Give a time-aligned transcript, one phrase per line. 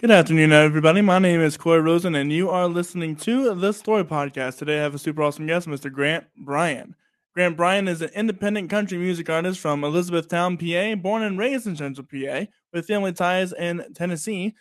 [0.00, 1.02] Good afternoon, everybody.
[1.02, 4.56] My name is Cory Rosen, and you are listening to the Story Podcast.
[4.56, 5.92] Today, I have a super awesome guest, Mr.
[5.92, 6.96] Grant Bryan.
[7.34, 11.76] Grant Bryan is an independent country music artist from Elizabethtown, PA, born and raised in
[11.76, 14.54] Central PA, with family ties in Tennessee.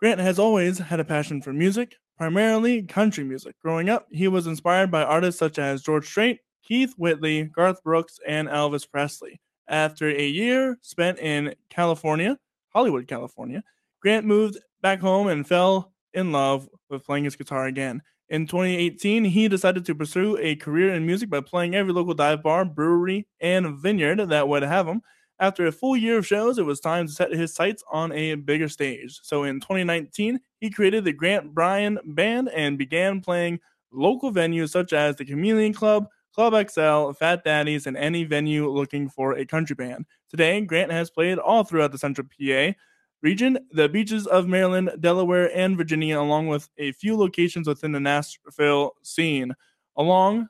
[0.00, 3.54] Grant has always had a passion for music, primarily country music.
[3.62, 8.18] Growing up, he was inspired by artists such as George Strait, Keith Whitley, Garth Brooks,
[8.26, 9.40] and Elvis Presley.
[9.66, 12.38] After a year spent in California,
[12.74, 13.64] Hollywood, California,
[14.00, 18.02] Grant moved back home and fell in love with playing his guitar again.
[18.28, 22.42] In 2018, he decided to pursue a career in music by playing every local dive
[22.42, 25.02] bar, brewery, and vineyard that would have him.
[25.40, 28.34] After a full year of shows, it was time to set his sights on a
[28.34, 29.20] bigger stage.
[29.22, 33.60] So in 2019, he created the Grant Bryan Band and began playing
[33.92, 39.08] local venues such as the Chameleon Club, Club XL, Fat Daddy's, and any venue looking
[39.08, 40.06] for a country band.
[40.28, 42.74] Today, Grant has played all throughout the Central PA
[43.22, 48.00] region, the beaches of Maryland, Delaware, and Virginia, along with a few locations within the
[48.00, 49.54] Nashville scene.
[49.96, 50.48] Along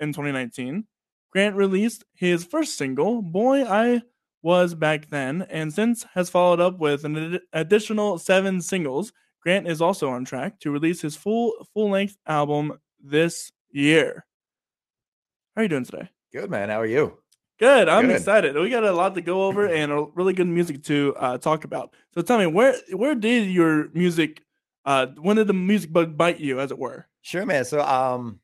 [0.00, 0.84] in 2019,
[1.30, 4.02] Grant released his first single, Boy I
[4.42, 9.12] Was Back Then, and since has followed up with an ad- additional seven singles.
[9.40, 14.26] Grant is also on track to release his full full length album this year.
[15.56, 16.10] How are you doing today?
[16.32, 16.68] Good man.
[16.68, 17.21] How are you?
[17.62, 17.88] Good.
[17.88, 18.16] I'm Good.
[18.16, 18.56] excited.
[18.56, 21.62] We got a lot to go over and a really good music to uh, talk
[21.62, 21.94] about.
[22.12, 24.42] So tell me, where where did your music?
[24.84, 27.06] Uh, when did the music bug bite you, as it were?
[27.20, 27.64] Sure, man.
[27.64, 28.40] So, um,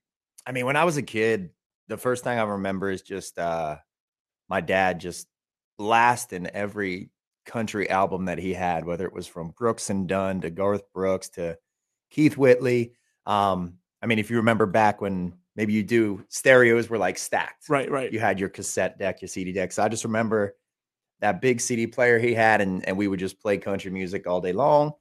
[0.46, 1.50] I mean, when I was a kid,
[1.88, 3.78] the first thing I remember is just uh,
[4.48, 5.26] my dad just
[5.78, 7.10] blasting every
[7.44, 11.28] country album that he had, whether it was from Brooks and Dunn to Garth Brooks
[11.30, 11.58] to
[12.12, 12.92] Keith Whitley.
[13.26, 17.68] Um, I mean, if you remember back when maybe you do, stereos were like stacked.
[17.70, 18.12] Right, right.
[18.12, 19.72] You had your cassette deck, your CD deck.
[19.72, 20.56] So I just remember
[21.20, 24.40] that big CD player he had, and and we would just play country music all
[24.40, 24.92] day long.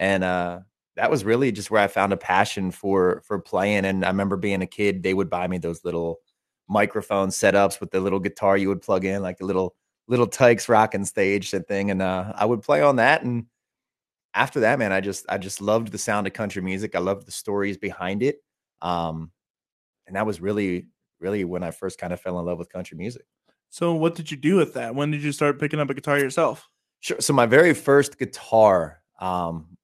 [0.00, 0.60] And uh
[0.96, 3.84] that was really just where I found a passion for for playing.
[3.86, 6.20] And I remember being a kid, they would buy me those little
[6.68, 9.76] microphone setups with the little guitar you would plug in, like the little
[10.08, 11.90] little Tikes rocking stage and thing.
[11.90, 13.22] And uh I would play on that.
[13.24, 13.46] And
[14.34, 16.94] after that, man, I just I just loved the sound of country music.
[16.94, 18.38] I loved the stories behind it.
[18.82, 19.30] Um
[20.06, 20.86] and that was really,
[21.20, 23.24] really when I first kind of fell in love with country music.
[23.70, 24.94] So what did you do with that?
[24.94, 26.68] When did you start picking up a guitar yourself?
[27.00, 27.20] Sure.
[27.20, 29.76] So my very first guitar, um,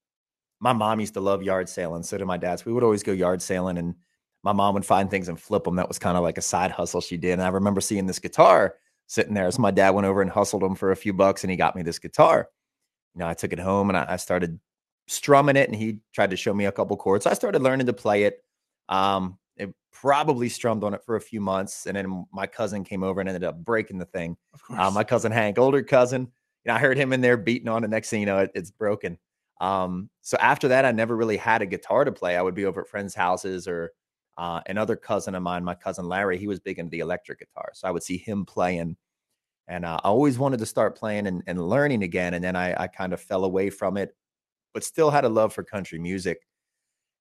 [0.61, 2.03] my mom used to love yard sailing.
[2.03, 2.61] So did my dad.
[2.61, 3.95] So we would always go yard sailing, and
[4.43, 5.77] my mom would find things and flip them.
[5.77, 7.33] That was kind of like a side hustle she did.
[7.33, 8.77] And I remember seeing this guitar
[9.09, 9.51] sitting there.
[9.51, 11.77] So my dad went over and hustled him for a few bucks, and he got
[11.77, 12.49] me this guitar.
[13.15, 14.59] You know, I took it home and I, I started
[15.07, 17.25] strumming it, and he tried to show me a couple chords.
[17.25, 18.43] So I started learning to play it.
[18.89, 19.42] Um, it
[19.93, 23.29] probably strummed on it for a few months, and then my cousin came over and
[23.29, 24.37] ended up breaking the thing.
[24.55, 24.81] Of course.
[24.81, 27.85] Uh, my cousin Hank, older cousin, you know, I heard him in there beating on
[27.85, 27.91] it.
[27.91, 29.19] Next thing you know, it, it's broken.
[29.61, 32.37] Um, so after that, I never really had a guitar to play.
[32.37, 33.93] I would be over at friends' houses or
[34.39, 37.71] uh, another cousin of mine, my cousin Larry, he was big into the electric guitar.
[37.75, 38.97] So I would see him playing.
[39.69, 42.35] And uh, I always wanted to start playing and, and learning again.
[42.35, 44.17] And then I, I kind of fell away from it,
[44.75, 46.41] but still had a love for country music.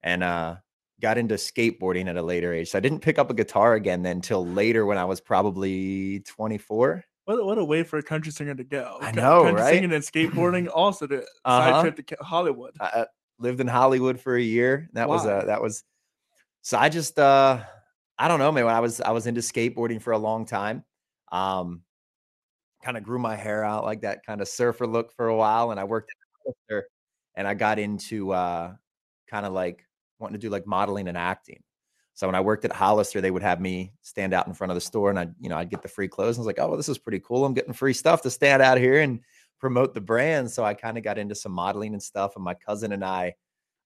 [0.04, 0.56] And uh,
[1.02, 2.70] got into skateboarding at a later age.
[2.70, 6.22] So I didn't pick up a guitar again then until later when I was probably
[6.22, 7.04] 24.
[7.26, 8.98] what, what a way for a country singer to go.
[9.02, 9.74] I know, country right?
[9.74, 11.74] singing and skateboarding, also the Uh-huh.
[11.74, 12.76] side trip to Hollywood.
[12.80, 13.06] I, I
[13.40, 14.90] lived in Hollywood for a year.
[14.94, 15.40] That was Wow.
[15.40, 15.84] uh that was
[16.62, 17.64] so I just uh
[18.18, 18.66] I don't know, man.
[18.66, 20.84] When I was I was into skateboarding for a long time.
[21.32, 21.82] Um
[22.84, 25.70] kind of grew my hair out like that kind of surfer look for a while
[25.72, 26.12] and I worked
[27.36, 28.74] and I got into uh
[29.30, 29.86] kind of like
[30.22, 31.62] wanting to do like modeling and acting.
[32.14, 34.76] So when I worked at Hollister, they would have me stand out in front of
[34.76, 36.38] the store and I, you know, I'd get the free clothes.
[36.38, 37.46] And I was like, oh, well, this is pretty cool.
[37.46, 39.22] I'm getting free stuff to stand out here and
[39.60, 40.52] promote the brand.
[40.52, 42.36] So I kind of got into some modeling and stuff.
[42.36, 43.34] And my cousin and I,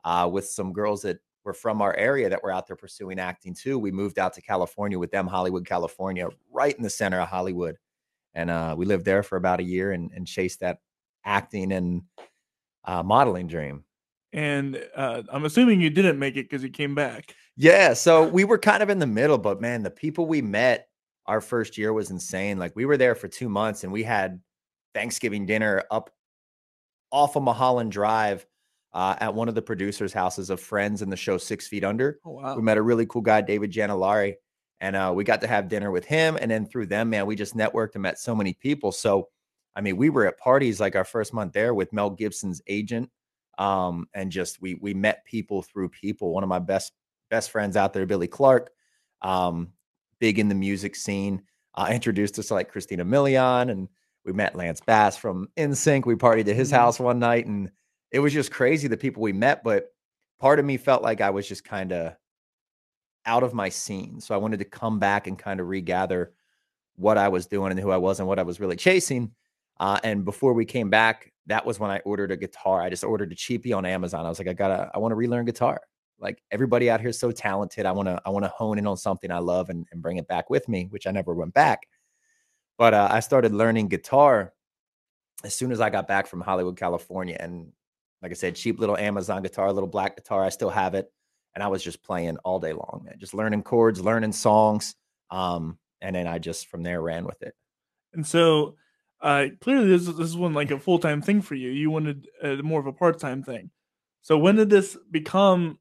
[0.03, 3.53] uh, with some girls that were from our area that were out there pursuing acting
[3.53, 7.29] too, we moved out to California with them, Hollywood, California, right in the center of
[7.29, 7.77] Hollywood.
[8.33, 10.79] And uh, we lived there for about a year and, and chased that
[11.23, 12.01] acting and
[12.83, 13.84] uh, modeling dream.
[14.35, 17.33] And uh, I'm assuming you didn't make it because you came back.
[17.55, 20.89] Yeah, so we were kind of in the middle, but man, the people we met
[21.25, 22.59] our first year was insane.
[22.59, 24.41] Like we were there for two months and we had
[24.93, 26.09] Thanksgiving dinner up
[27.11, 28.45] off of Mulholland Drive
[28.93, 32.19] uh, at one of the producers' houses of friends in the show Six Feet Under.
[32.25, 32.55] Oh wow.
[32.57, 34.35] We met a really cool guy, David Janollari,
[34.81, 36.37] and uh, we got to have dinner with him.
[36.41, 38.91] And then through them, man, we just networked and met so many people.
[38.91, 39.29] So,
[39.77, 43.09] I mean, we were at parties like our first month there with Mel Gibson's agent,
[43.57, 46.33] um, and just we we met people through people.
[46.33, 46.93] One of my best
[47.29, 48.71] best friends out there, Billy Clark,
[49.21, 49.69] um,
[50.19, 51.41] big in the music scene,
[51.75, 53.87] uh, introduced us to like Christina Milian, and
[54.23, 56.05] we met Lance Bass from NSYNC.
[56.05, 56.75] We partied at his Mhm.
[56.77, 57.71] house one night, and
[58.11, 59.63] it was just crazy the people we met.
[59.63, 59.93] But
[60.39, 62.15] part of me felt like I was just kind of
[63.25, 64.19] out of my scene.
[64.21, 66.33] So I wanted to come back and kind of regather
[66.95, 69.31] what I was doing and who I was and what I was really chasing.
[69.79, 72.81] Uh, and before we came back, that was when I ordered a guitar.
[72.81, 74.25] I just ordered a cheapie on Amazon.
[74.25, 75.81] I was like, I gotta, I want to relearn guitar.
[76.17, 77.85] Like everybody out here is so talented.
[77.85, 80.17] I want to, I want to hone in on something I love and, and bring
[80.17, 81.87] it back with me, which I never went back.
[82.77, 84.53] But uh, I started learning guitar
[85.43, 87.37] as soon as I got back from Hollywood, California.
[87.39, 87.71] And
[88.21, 90.43] like I said, cheap little Amazon guitar, little black guitar.
[90.43, 91.11] I still have it.
[91.53, 94.95] And I was just playing all day long, man, just learning chords, learning songs.
[95.31, 97.53] Um, and then I just from there ran with it.
[98.13, 98.75] And so
[99.25, 101.71] uh, clearly this, this is one like a full time thing for you.
[101.71, 103.71] You wanted uh, more of a part time thing.
[104.21, 105.79] So when did this become?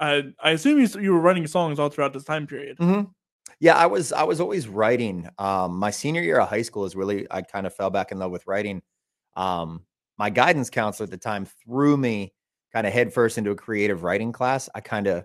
[0.00, 2.78] Uh, I assume you, you were writing songs all throughout this time period.
[2.78, 3.12] Mm-hmm.
[3.60, 4.12] Yeah, I was.
[4.12, 5.28] I was always writing.
[5.38, 7.28] Um, my senior year of high school is really.
[7.30, 8.82] I kind of fell back in love with writing.
[9.36, 9.84] Um,
[10.18, 12.34] my guidance counselor at the time threw me
[12.72, 14.68] kind of headfirst into a creative writing class.
[14.74, 15.24] I kind of,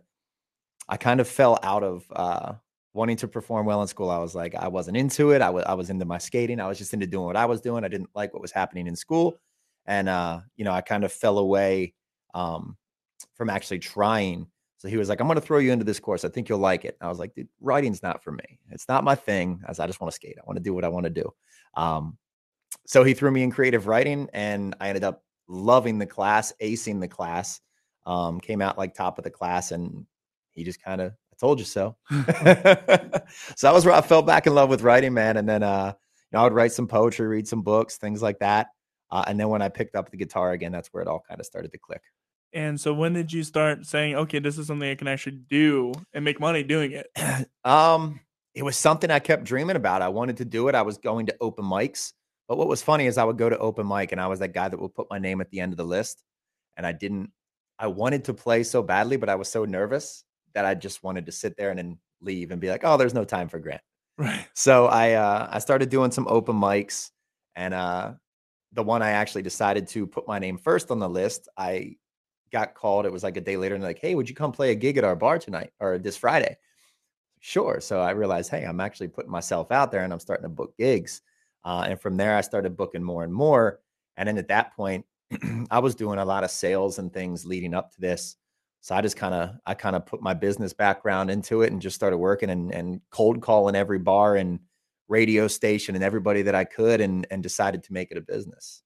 [0.88, 2.54] I kind of fell out of uh,
[2.94, 4.10] wanting to perform well in school.
[4.10, 5.42] I was like, I wasn't into it.
[5.42, 6.60] I was I was into my skating.
[6.60, 7.84] I was just into doing what I was doing.
[7.84, 9.40] I didn't like what was happening in school.
[9.86, 11.94] And uh, you know, I kind of fell away
[12.34, 12.78] um
[13.36, 14.48] from actually trying.
[14.78, 16.24] So he was like, I'm gonna throw you into this course.
[16.26, 16.98] I think you'll like it.
[17.02, 18.60] I was like, dude, writing's not for me.
[18.72, 19.62] It's not my thing.
[19.68, 20.38] As I just want to skate.
[20.40, 21.34] I want to do what I want to do.
[21.76, 22.18] Um,
[22.86, 27.00] so he threw me in creative writing and I ended up loving the class, acing
[27.00, 27.62] the class.
[28.06, 30.06] Um, came out like top of the class and
[30.52, 31.96] he just kind of told you so.
[32.12, 35.38] so that was where I fell back in love with writing, man.
[35.38, 38.40] And then, uh, you know, I would write some poetry, read some books, things like
[38.40, 38.68] that.
[39.12, 41.40] Uh, and then when I picked up the guitar again, that's where it all kind
[41.40, 42.02] of started to click.
[42.54, 45.94] And so when did you start saying, okay, this is something I can actually do
[46.14, 47.08] and make money doing it?
[47.64, 48.20] um,
[48.56, 50.02] it was something I kept dreaming about.
[50.02, 50.76] I wanted to do it.
[50.76, 52.14] I was going to open mics.
[52.48, 54.54] But what was funny is I would go to open mic and I was that
[54.54, 56.24] guy that would put my name at the end of the list.
[56.76, 57.32] And I didn't,
[57.78, 60.24] I wanted to play so badly, but I was so nervous
[60.54, 63.14] that I just wanted to sit there and then leave and be like, oh, there's
[63.14, 63.82] no time for Grant.
[64.18, 64.46] Right.
[64.54, 67.12] So I uh, I started doing some open mics,
[67.56, 68.14] and uh,
[68.74, 71.96] the one I actually decided to put my name first on the list, I
[72.52, 73.06] got called.
[73.06, 74.98] It was like a day later, and like, hey, would you come play a gig
[74.98, 76.58] at our bar tonight or this Friday?
[77.40, 77.80] Sure.
[77.80, 80.76] So I realized, hey, I'm actually putting myself out there, and I'm starting to book
[80.78, 81.22] gigs.
[81.64, 83.80] Uh, and from there, I started booking more and more.
[84.18, 85.06] And then at that point,
[85.72, 88.36] I was doing a lot of sales and things leading up to this.
[88.82, 91.82] So I just kind of I kind of put my business background into it and
[91.82, 94.60] just started working and and cold calling every bar and
[95.08, 98.84] radio station and everybody that I could and and decided to make it a business.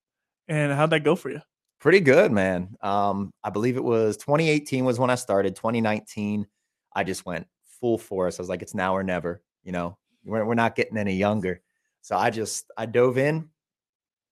[0.48, 1.42] And how'd that go for you?
[1.80, 2.76] Pretty good, man.
[2.82, 5.56] Um, I believe it was 2018 was when I started.
[5.56, 6.48] 2019,
[6.96, 7.46] I just went
[7.80, 8.40] full force.
[8.40, 9.42] I was like, it's now or never.
[9.64, 11.62] You know, we're we're not getting any younger.
[12.02, 13.50] So I just I dove in,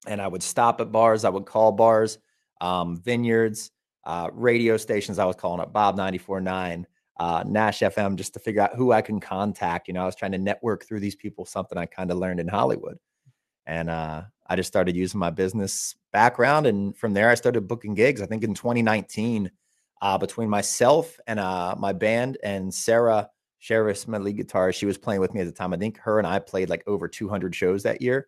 [0.07, 1.24] and I would stop at bars.
[1.24, 2.18] I would call bars,
[2.62, 3.72] um, vineyards
[4.03, 5.19] uh, radio stations.
[5.19, 6.86] I was calling up Bob 94.9,
[7.19, 9.88] uh, Nash FM, just to figure out who I can contact.
[9.88, 12.39] You know, I was trying to network through these people, something I kind of learned
[12.39, 12.98] in Hollywood.
[13.68, 16.65] And uh, I just started using my business background.
[16.65, 18.21] And from there, I started booking gigs.
[18.21, 19.51] I think in 2019,
[20.01, 24.97] uh, between myself and uh, my band and Sarah Sheriff's my lead guitarist, she was
[24.97, 25.71] playing with me at the time.
[25.71, 28.27] I think her and I played like over 200 shows that year.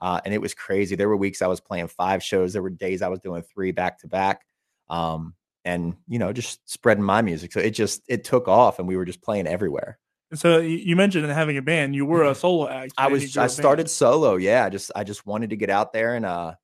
[0.00, 0.96] Uh, and it was crazy.
[0.96, 2.52] There were weeks I was playing five shows.
[2.52, 4.44] There were days I was doing three back to back
[4.92, 5.34] um,
[5.64, 7.52] and you know just spreading my music.
[7.52, 9.98] So it just it took off, and we were just playing everywhere.
[10.34, 11.94] So you mentioned having a band.
[11.94, 12.92] You were a solo act.
[12.96, 13.36] I was.
[13.36, 14.36] I started solo.
[14.36, 16.54] Yeah, I just I just wanted to get out there and uh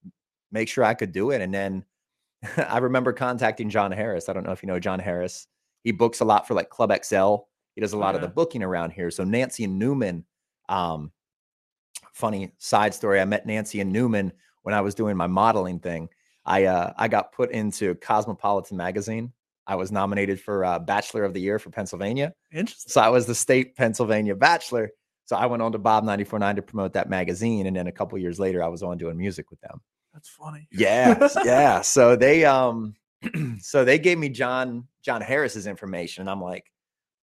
[0.53, 1.41] make sure I could do it.
[1.41, 1.85] And then
[2.57, 4.29] I remember contacting John Harris.
[4.29, 5.47] I don't know if you know John Harris.
[5.85, 7.37] He books a lot for like Club XL.
[7.75, 8.17] He does a lot yeah.
[8.17, 9.11] of the booking around here.
[9.11, 10.25] So Nancy and Newman,
[10.69, 11.13] um,
[12.13, 13.21] funny side story.
[13.21, 14.33] I met Nancy and Newman
[14.63, 16.09] when I was doing my modeling thing.
[16.49, 19.33] I uh, I got put into Cosmopolitan magazine.
[19.67, 22.33] I was nominated for uh, Bachelor of the Year for Pennsylvania.
[22.51, 22.91] Interesting.
[22.91, 24.91] So I was the state Pennsylvania Bachelor.
[25.27, 28.17] So I went on to Bob 94.9 to promote that magazine, and then a couple
[28.17, 29.83] years later, I was on doing music with them.
[30.15, 30.67] That's funny.
[30.73, 31.83] Yeah, yeah.
[31.83, 32.95] So they um,
[33.61, 36.73] so they gave me John John Harris's information, and I'm like,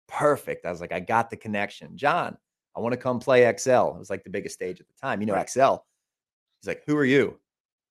[0.08, 0.68] perfect.
[0.68, 2.38] I was like, I got the connection, John.
[2.78, 3.70] I want to come play XL.
[3.70, 5.20] It was like the biggest stage at the time.
[5.20, 5.50] You know, right.
[5.50, 5.78] XL.
[6.62, 7.40] He's like, who are you?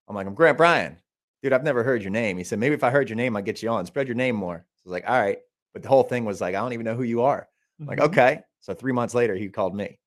[0.07, 0.99] I'm like, I'm Grant Bryan
[1.45, 2.39] dude, I've never heard your name.
[2.39, 3.85] He said, maybe if I heard your name, I'd get you on.
[3.85, 4.65] Spread your name more.
[4.79, 5.39] So I was like, all right.
[5.75, 7.47] But the whole thing was like, I don't even know who you are.
[7.79, 7.91] Mm-hmm.
[7.91, 8.41] Like, okay.
[8.61, 9.99] So three months later, he called me.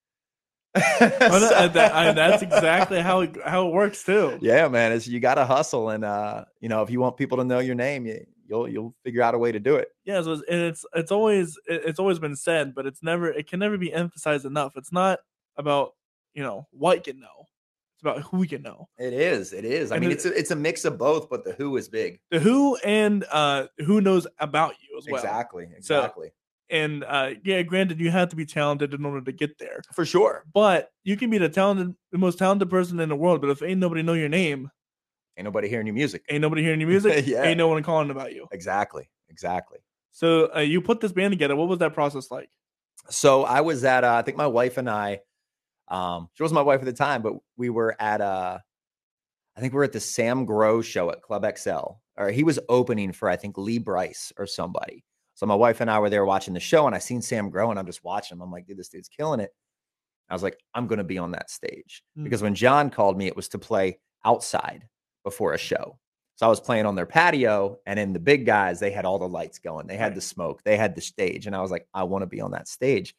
[0.73, 4.39] well, that, that, that's exactly how it, how it works too.
[4.41, 4.91] Yeah, man.
[4.93, 7.59] It's you got to hustle, and uh, you know, if you want people to know
[7.59, 9.89] your name, you, you'll you'll figure out a way to do it.
[10.05, 13.47] Yeah, so it's, and it's it's always it's always been said, but it's never it
[13.47, 14.73] can never be emphasized enough.
[14.75, 15.19] It's not
[15.55, 15.93] about
[16.33, 17.36] you know what you know.
[17.97, 18.87] It's about who you know.
[18.99, 19.53] It is.
[19.53, 19.91] It is.
[19.91, 22.19] I And mean, it's a, it's a mix of both, but the who is big.
[22.29, 25.15] The who and uh who knows about you as well.
[25.19, 25.65] Exactly.
[25.81, 26.29] So- Exactly.
[26.69, 29.81] And uh yeah, granted, you have to be talented in order to get there.
[29.95, 30.43] For sure.
[30.53, 33.41] But you can be the talented, the most talented person in the world.
[33.41, 34.69] But if ain't nobody know your name,
[35.37, 36.23] Ain't nobody hearing your music.
[36.29, 37.43] ain't nobody hearing your music, Yeah.
[37.43, 38.47] ain't no one calling about you.
[38.51, 39.09] Exactly.
[39.29, 39.79] Exactly.
[40.11, 41.55] So uh, you put this band together.
[41.55, 42.49] What was that process like?
[43.09, 45.21] So I was at, uh, I think my wife and I,
[45.89, 48.59] um, she wasn't my wife at the time, but we were at, uh,
[49.55, 52.59] I think we were at the Sam Grow show at Club XL, or he was
[52.69, 55.03] opening for, I think, Lee Brice or somebody.
[55.33, 57.69] So my wife and I were there watching the show, and I seen Sam Grow,
[57.69, 58.41] and I'm just watching him.
[58.41, 59.51] I'm like, dude, this dude's killing it.
[60.29, 62.23] I was like, I'm going to be on that stage Mm.
[62.25, 64.87] because when John called me, it was to play outside
[65.23, 65.97] before a show.
[66.35, 69.17] So I was playing on their patio, and in the big guys, they had all
[69.19, 71.87] the lights going, they had the smoke, they had the stage, and I was like,
[71.93, 73.15] I want to be on that stage.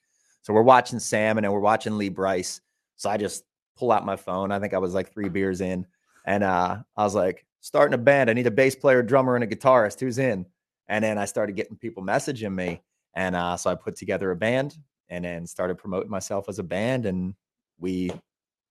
[0.48, 2.62] So we're watching Sam, and we're watching Lee Brice.
[2.96, 3.44] So I just
[3.76, 4.50] pull out my phone.
[4.50, 5.86] I think I was like three beers in,
[6.24, 8.30] and uh, I was like, starting a band.
[8.30, 10.00] I need a bass player, drummer, and a guitarist.
[10.00, 10.46] Who's in?
[10.88, 12.80] And then I started getting people messaging me,
[13.14, 14.78] and uh, so I put together a band,
[15.10, 17.34] and then started promoting myself as a band, and
[17.78, 18.10] we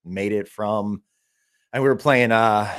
[0.04, 1.04] made it from,
[1.74, 2.32] and we were playing.
[2.32, 2.74] uh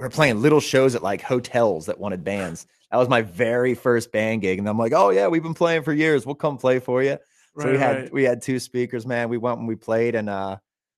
[0.00, 2.66] we were playing little shows at like hotels that wanted bands.
[2.90, 5.84] That was my very first band gig, and I'm like, "Oh yeah, we've been playing
[5.84, 6.26] for years.
[6.26, 7.18] We'll come play for you."
[7.58, 8.12] So we had right.
[8.12, 9.28] we had two speakers, man.
[9.28, 10.56] We went and we played, and uh,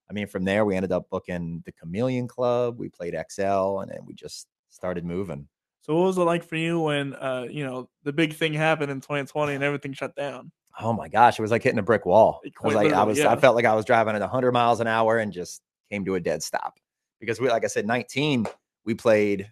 [0.09, 2.79] I mean, from there we ended up booking the Chameleon Club.
[2.79, 5.49] We played XL, and then we just started moving.
[5.83, 8.91] So what was it like for you when uh you know the big thing happened
[8.91, 10.51] in 2020 and everything shut down?
[10.79, 12.41] Oh my gosh, it was like hitting a brick wall.
[12.45, 13.33] I was like, I was, yeah.
[13.33, 16.17] I felt like I was driving at 100 miles an hour and just came to
[16.17, 16.79] a dead stop
[17.19, 18.47] because we, like I said, 19,
[18.85, 19.51] we played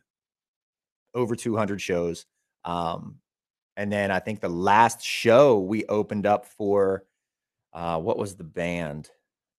[1.15, 2.27] over 200 shows.
[2.67, 3.21] Um,
[3.77, 7.05] and then I think the last show we opened up for,
[7.73, 9.11] uh, what was the band?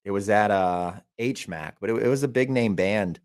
[0.03, 3.19] It was at uh, HMAC, but it, it was a big name band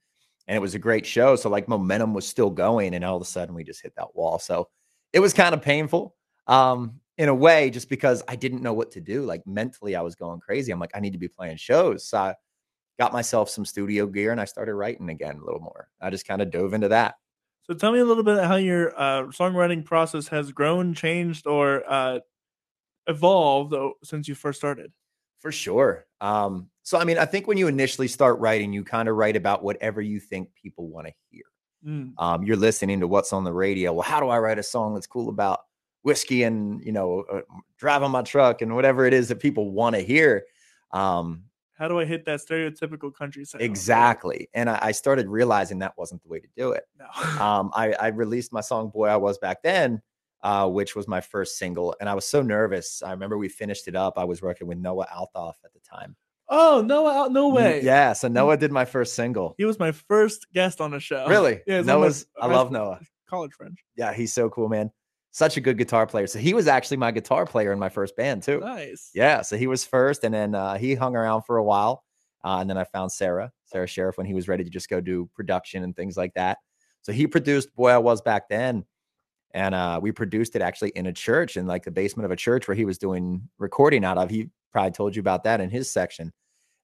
[0.51, 1.37] and it was a great show.
[1.37, 4.17] So like momentum was still going, and all of a sudden we just hit that
[4.17, 4.41] wall.
[4.41, 4.69] So
[5.13, 6.17] it was kind of painful
[6.49, 9.23] um, in a way, just because I didn't know what to do.
[9.23, 10.73] Like mentally, I was going crazy.
[10.73, 12.09] I'm like, I need to be playing shows.
[12.09, 12.35] So I
[12.99, 15.89] got myself some studio gear and I started writing again a little more.
[16.01, 17.15] I just kind of dove into that.
[17.71, 21.85] So tell me a little bit how your uh, songwriting process has grown, changed, or
[21.89, 22.19] uh,
[23.07, 24.91] evolved though, since you first started.
[25.39, 26.07] For sure.
[26.21, 29.37] Um, so I mean, I think when you initially start writing, you kind of write
[29.37, 31.45] about whatever you think people want to hear.
[31.87, 33.93] Mm, um, you're listening to what's on the radio.
[33.93, 35.61] Well, how do I write a song that's cool about
[36.03, 37.43] whiskey and you know uh,
[37.79, 40.43] driving my truck and whatever it is that people want to hear?
[40.91, 41.45] Um,
[41.81, 43.63] How do I hit that stereotypical country sound?
[43.63, 44.51] exactly.
[44.53, 46.85] And I, I started realizing that wasn't the way to do it.
[46.99, 47.07] No.
[47.43, 50.03] Um, I, I released my song "Boy I Was Back Then,"
[50.43, 53.03] uh, which was my first single, and I was so nervous.
[53.03, 54.19] I remember we finished it up.
[54.19, 56.17] I was working with Noah Althoff at the time.
[56.51, 57.83] oh Noah, no way.
[57.83, 59.55] Yeah, so Noah did my first single.
[59.57, 61.27] he was my first guest on the show.
[61.29, 61.61] Really?
[61.67, 62.27] Yeah, of my Noah's.
[62.39, 63.01] I love Noah.
[63.27, 63.79] College friend.
[63.97, 64.91] Yeah, he's so cool, man.
[65.33, 66.27] Such a good guitar player.
[66.27, 68.61] So he was actually my guitar player in my first band too.
[68.61, 69.11] Nice.
[69.15, 72.03] Yeah, so he was first, and then uh, he hung around for a while,
[72.45, 75.01] uh, and then I found Sarah, Sarah Sheriff, when he was ready to just go
[75.01, 76.59] do production and things like that.
[77.03, 78.85] So he produced "Boy I Was Back Then,"
[79.53, 82.37] and uh, we produced it actually in a church, in like the basement of a
[82.37, 84.31] church where he was doing recording out of.
[84.31, 86.33] He probably told you about that in his section,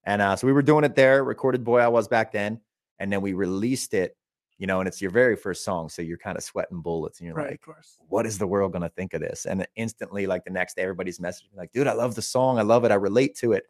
[0.05, 1.21] and uh, so we were doing it there.
[1.21, 2.61] Recorded "Boy I Was Back Then,"
[2.97, 4.15] and then we released it.
[4.57, 7.27] You know, and it's your very first song, so you're kind of sweating bullets, and
[7.27, 7.97] you're Right, like, of course.
[8.07, 9.45] what is the world going to think of this?
[9.45, 12.57] And instantly, like the next day, everybody's messaging like, dude, I love the song.
[12.57, 12.91] I love it.
[12.91, 13.65] I relate to it.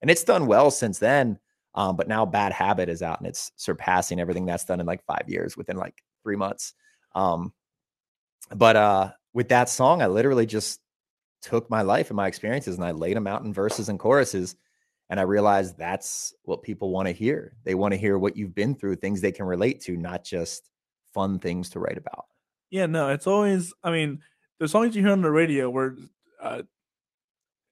[0.00, 1.38] And it's done well since then.
[1.74, 5.04] Um, but now Bad Habit is out and it's surpassing everything that's done in like
[5.04, 6.74] five years within like three months.
[7.14, 7.52] Um,
[8.54, 10.80] but uh, with that song, I literally just
[11.42, 14.56] took my life and my experiences and I laid them out in verses and choruses.
[15.10, 17.54] And I realized that's what people want to hear.
[17.64, 20.70] They want to hear what you've been through, things they can relate to, not just
[21.12, 22.26] fun things to write about.
[22.70, 23.74] Yeah, no, it's always.
[23.82, 24.20] I mean,
[24.60, 25.96] the songs you hear on the radio were
[26.40, 26.62] uh,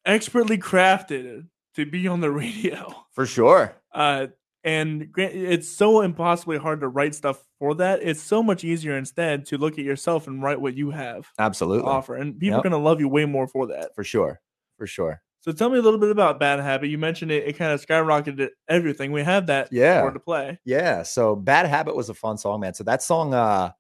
[0.05, 2.93] expertly crafted to be on the radio.
[3.13, 3.75] For sure.
[3.93, 4.29] Uh,
[4.65, 8.01] and it's so impossibly hard to write stuff for that.
[8.03, 11.43] It's so much easier instead to look at yourself and write what you have to
[11.43, 11.89] Absolutely.
[11.89, 12.59] offer, and people Yep.
[12.67, 13.95] are gonna love you way more for that.
[13.95, 14.41] For sure.
[14.77, 15.23] For sure.
[15.41, 16.89] So tell me a little bit about Bad Habit.
[16.91, 19.13] You mentioned it; it kind of skyrocketed everything.
[19.13, 20.09] We have that Yeah.
[20.11, 20.59] to play.
[20.65, 21.03] Yeah.
[21.05, 22.75] So Bad Habit was a fun song, man.
[22.75, 23.73] So that song, uh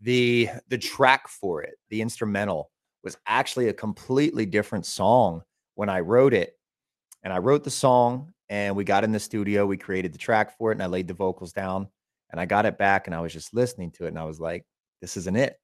[0.00, 2.70] the the track for it, the instrumental,
[3.02, 5.42] was actually a completely different song
[5.74, 6.58] when I wrote it.
[7.22, 10.56] And I wrote the song and we got in the studio, we created the track
[10.58, 11.88] for it, and I laid the vocals down
[12.30, 14.40] and I got it back and I was just listening to it and I was
[14.40, 14.66] like,
[15.00, 15.58] this isn't it.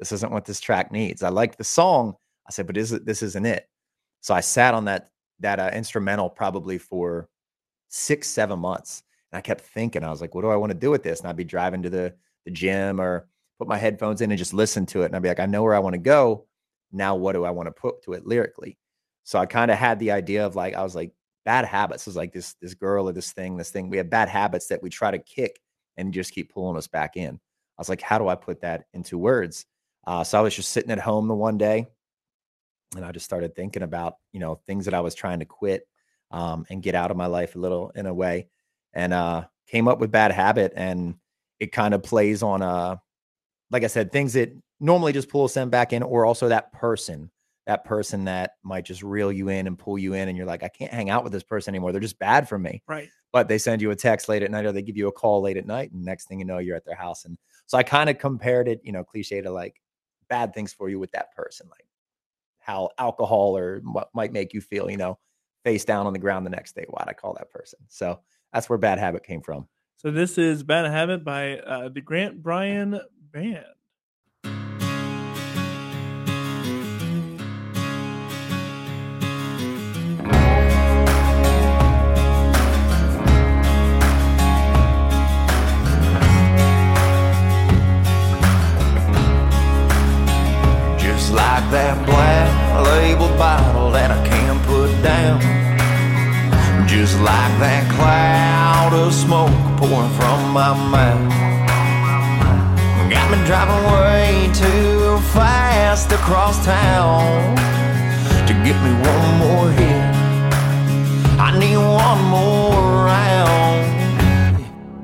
[0.00, 1.22] This isn't what this track needs.
[1.22, 2.14] I liked the song.
[2.48, 3.68] I said, but is it this isn't it?
[4.24, 7.28] So I sat on that that uh, instrumental probably for
[7.88, 9.02] six, seven months.
[9.30, 11.20] And I kept thinking, I was like, what do I want to do with this?
[11.20, 12.14] And I'd be driving to the,
[12.46, 13.28] the gym or
[13.58, 15.06] put my headphones in and just listen to it.
[15.06, 16.46] And I'd be like, I know where I want to go.
[16.90, 18.78] Now, what do I want to put to it lyrically?
[19.24, 21.12] So I kind of had the idea of like, I was like,
[21.44, 23.90] bad habits is like this, this girl or this thing, this thing.
[23.90, 25.60] We have bad habits that we try to kick
[25.98, 27.34] and just keep pulling us back in.
[27.34, 29.66] I was like, how do I put that into words?
[30.06, 31.88] Uh, so I was just sitting at home the one day
[32.96, 35.86] and I just started thinking about, you know, things that I was trying to quit
[36.30, 38.48] um, and get out of my life a little in a way
[38.92, 41.16] and uh, came up with bad habit and
[41.60, 42.96] it kind of plays on uh
[43.70, 46.72] like I said, things that normally just pull us in back in, or also that
[46.72, 47.30] person,
[47.66, 50.62] that person that might just reel you in and pull you in, and you're like,
[50.62, 51.90] I can't hang out with this person anymore.
[51.90, 52.82] They're just bad for me.
[52.86, 53.08] Right.
[53.32, 55.42] But they send you a text late at night, or they give you a call
[55.42, 57.24] late at night, and next thing you know, you're at their house.
[57.24, 57.36] And
[57.66, 59.80] so I kind of compared it, you know, cliche to like
[60.28, 61.83] bad things for you with that person, like
[62.64, 65.18] how alcohol or what might make you feel, you know,
[65.64, 66.84] face down on the ground the next day.
[66.88, 67.80] Why'd I call that person?
[67.88, 68.20] So
[68.52, 69.68] that's where bad habit came from.
[69.96, 73.00] So this is Bad Habit by uh, the Grant Bryan
[73.32, 73.64] Band.
[91.34, 92.48] Like that black
[92.86, 95.40] label bottle that I can't put down.
[96.86, 101.34] Just like that cloud of smoke pouring from my mouth.
[103.10, 107.56] Got me driving way too fast across town
[108.46, 110.04] to get me one more hit.
[111.46, 112.78] I need one more
[113.10, 113.82] round.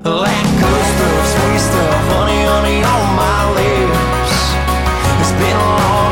[0.03, 4.33] That good stuff, sweet stuff, honey, honey on my lips.
[5.21, 6.10] It's been a long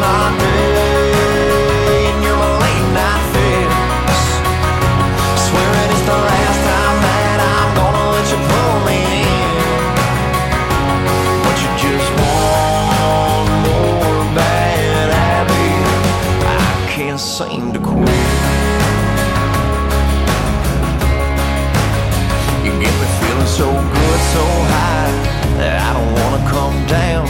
[26.88, 27.26] down.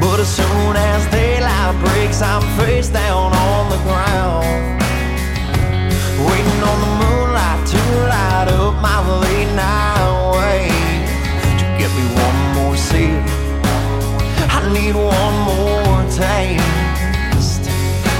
[0.00, 4.80] But as soon as daylight breaks, I'm face down on the ground.
[6.26, 7.80] Waiting on the moonlight to
[8.12, 11.08] light up my late night wave.
[11.60, 13.22] To get me one more sip,
[14.56, 17.64] I need one more taste.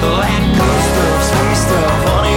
[0.01, 2.36] That good stuff, sweet stuff, honey,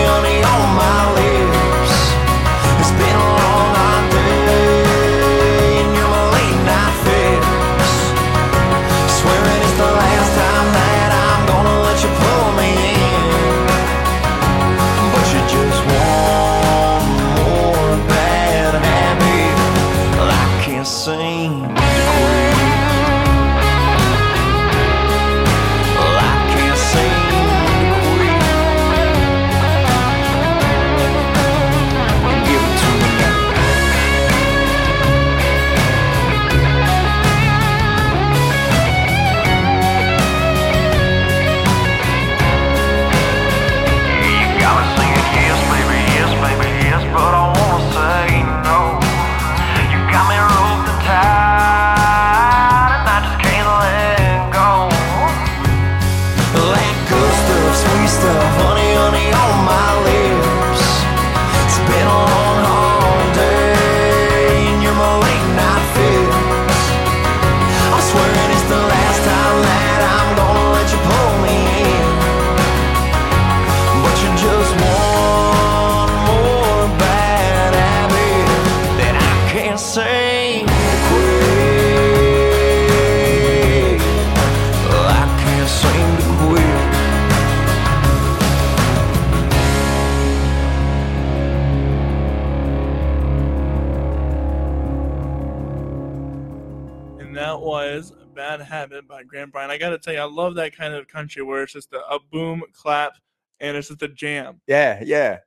[103.89, 104.61] it's just jam.
[104.67, 105.39] Yeah, yeah.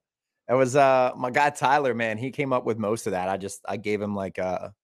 [0.49, 2.19] It was uh my guy Tyler, man.
[2.19, 3.29] He came up with most of that.
[3.29, 4.75] I just I gave him like a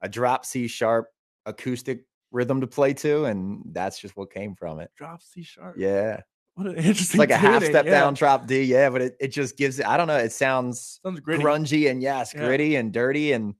[0.00, 1.08] a drop C sharp
[1.46, 4.90] acoustic rhythm to play to, and that's just what came from it.
[4.96, 5.76] Drop C sharp.
[5.78, 6.20] Yeah.
[6.54, 7.90] What an It's interesting like a half step yeah.
[7.92, 8.62] down, drop D.
[8.62, 11.42] Yeah, but it, it just gives it, I don't know, it sounds Sounds gritty.
[11.42, 12.44] grungy and yes, Yeah.
[12.46, 13.32] gritty and dirty.
[13.32, 13.54] And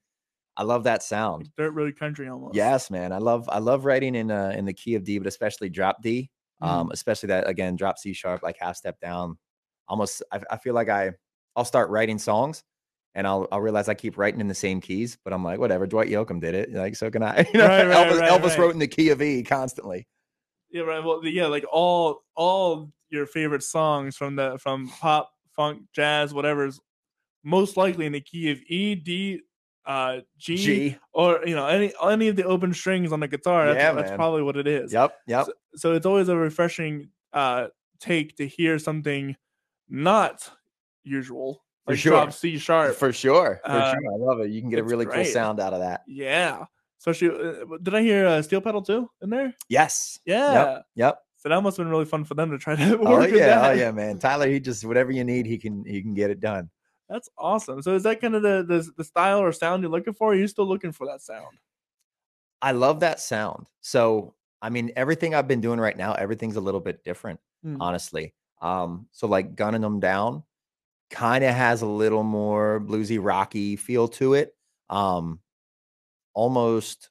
[0.56, 1.44] I love that sound.
[1.44, 2.54] Like dirt road country almost.
[2.54, 3.12] Yes, man.
[3.12, 6.02] I love I love writing in uh in the key of D, but especially drop
[6.02, 6.30] D.
[6.62, 6.72] Mm-hmm.
[6.72, 9.38] Um, especially that again, drop C sharp, like half step down.
[9.88, 11.12] Almost I, I feel like I
[11.56, 12.62] I'll start writing songs
[13.14, 15.86] and I'll I'll realize I keep writing in the same keys, but I'm like, whatever.
[15.86, 17.46] Dwight Yoakam did it, like so can I.
[17.52, 20.06] You know, Right, right, Elvis, right, Elvis wrote in the key of E constantly.
[20.70, 21.02] Yeah, right.
[21.02, 26.80] Well, yeah, like all all your favorite songs from the from pop, funk, jazz, whatever's
[27.42, 29.40] most likely in the key of E, D,
[29.90, 30.96] uh, G, G.
[31.12, 33.66] or you know any any of the open strings on the guitar.
[33.66, 34.92] That's, Yeah, that's probably what it is.
[34.92, 35.46] Yep, yep.
[35.46, 39.36] So, so it's always a refreshing uh take to hear something
[39.88, 40.48] not
[41.02, 42.12] usual, For like sure.
[42.12, 42.94] drop C sharp.
[42.94, 44.12] For sure, for Uh, sure.
[44.14, 44.50] I love it.
[44.50, 46.02] You can get a really cool sound out of that.
[46.06, 46.64] yeah.
[47.00, 49.54] Especially, uh, did I hear uh, steel pedal too in there?
[49.70, 50.18] Yes.
[50.26, 50.80] Yeah.
[50.96, 51.18] Yep.
[51.38, 53.68] So that must have been really fun for them to try to work Oh yeah,
[53.68, 54.18] oh yeah, man.
[54.18, 56.68] Tyler, he just whatever you need, he can he can get it done.
[57.10, 57.82] That's awesome.
[57.82, 60.32] So is that kind of the, the the style or sound you're looking for?
[60.32, 61.58] Are you still looking for that sound?
[62.62, 63.68] I love that sound.
[63.80, 67.76] So I mean, everything I've been doing right now, everything's a little bit different, Hmm.
[67.80, 68.34] honestly.
[68.62, 70.44] Um, so like gunning them down
[71.10, 74.56] kind of has a little more bluesy rocky feel to it.
[74.90, 75.40] Um
[76.34, 77.10] almost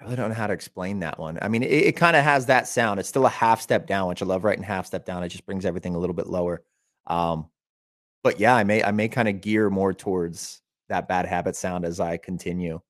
[0.00, 1.38] I really don't know how to explain that one.
[1.42, 3.00] I mean, it, it kind of has that sound.
[3.00, 5.24] It's still a half step down, which I love writing half step down.
[5.24, 6.62] It just brings everything a little bit lower.
[7.08, 7.50] Um,
[8.22, 11.84] but yeah, I may I may kind of gear more towards that bad habit sound
[11.84, 12.80] as I continue.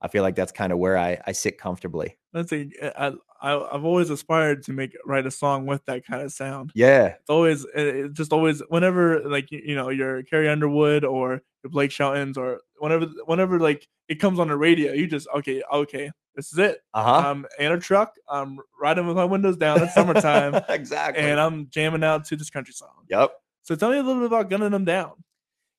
[0.00, 2.18] I feel like that's kind of where I I sit comfortably.
[2.32, 6.06] That's a eh, I, I I've always aspired to make write a song with that
[6.06, 6.72] kind of sound.
[6.74, 11.04] Yeah, It's always it, it just always whenever like you, you know your Carrie Underwood
[11.04, 15.28] or your Blake Sheltons or whenever whenever like it comes on the radio, you just
[15.34, 16.80] okay okay this is it.
[16.92, 17.28] uh huh.
[17.28, 18.14] I'm in a truck.
[18.28, 19.82] I'm riding with my windows down.
[19.82, 21.22] It's summertime, exactly.
[21.22, 23.06] and I'm jamming out to this country song.
[23.08, 23.32] yep.
[23.64, 25.12] So tell me a little bit about gunning them down.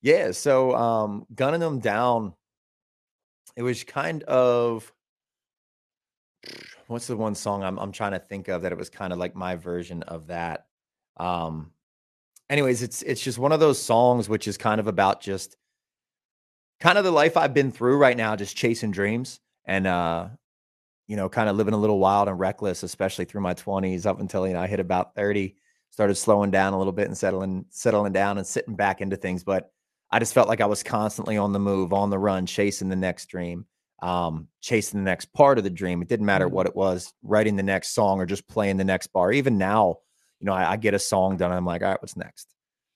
[0.02, 0.32] Yeah.
[0.32, 2.34] So um gunning them down,
[3.56, 4.92] it was kind of
[6.88, 9.20] what's the one song I'm I'm trying to think of that it was kind of
[9.20, 10.68] like my version of that.
[11.18, 11.72] Um
[12.50, 15.58] anyways, it's it's just one of those songs which is kind of about just
[16.80, 20.30] kind of the life I've been through right now, just chasing dreams and uh
[21.08, 24.20] you know, kind of living a little wild and reckless, especially through my 20s up
[24.20, 25.56] until you know I hit about 30
[25.96, 29.46] started slowing down a little bit and settling settling down and sitting back into things
[29.46, 29.72] but
[30.12, 32.96] i just felt like i was constantly on the move on the run chasing the
[32.98, 33.66] next dream
[34.02, 36.02] um chasing the next part of the dream.
[36.02, 36.52] It didn't matter Mhm.
[36.52, 39.32] what it was writing the next song or just playing the next bar.
[39.32, 40.00] Even now
[40.42, 42.54] you know i, I get a song done i'm like all right what's next?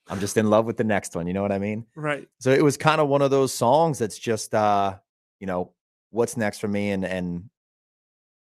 [0.09, 1.85] I'm just in love with the next one you know what i mean?
[1.95, 2.27] Right.
[2.41, 4.95] so it was kind of one of those songs that's just uh
[5.39, 5.71] you know
[6.09, 6.91] what's next for me?
[6.91, 7.49] and and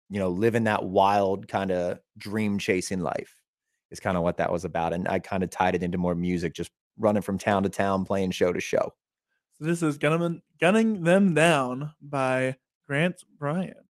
[0.10, 3.36] you know living that wild kind of dream chasing life
[3.91, 6.15] is kind of what that was about and i kind of tied it into more
[6.15, 8.93] music just running from town to town playing show to show
[9.58, 12.56] So this is gunning, gunning them down by
[12.88, 13.88] Grant Bryan.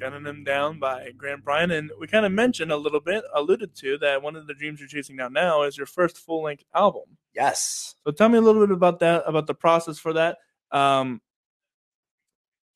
[0.00, 1.70] Gunning Them Down by Grant Bryan.
[1.72, 4.80] And we kind of mentioned a little bit, alluded to, that one of the dreams
[4.80, 7.04] you're chasing down now is your first full length album.
[7.34, 7.94] Yes.
[8.04, 10.38] So tell me a little bit about that, about the process for that.
[10.72, 11.20] Um,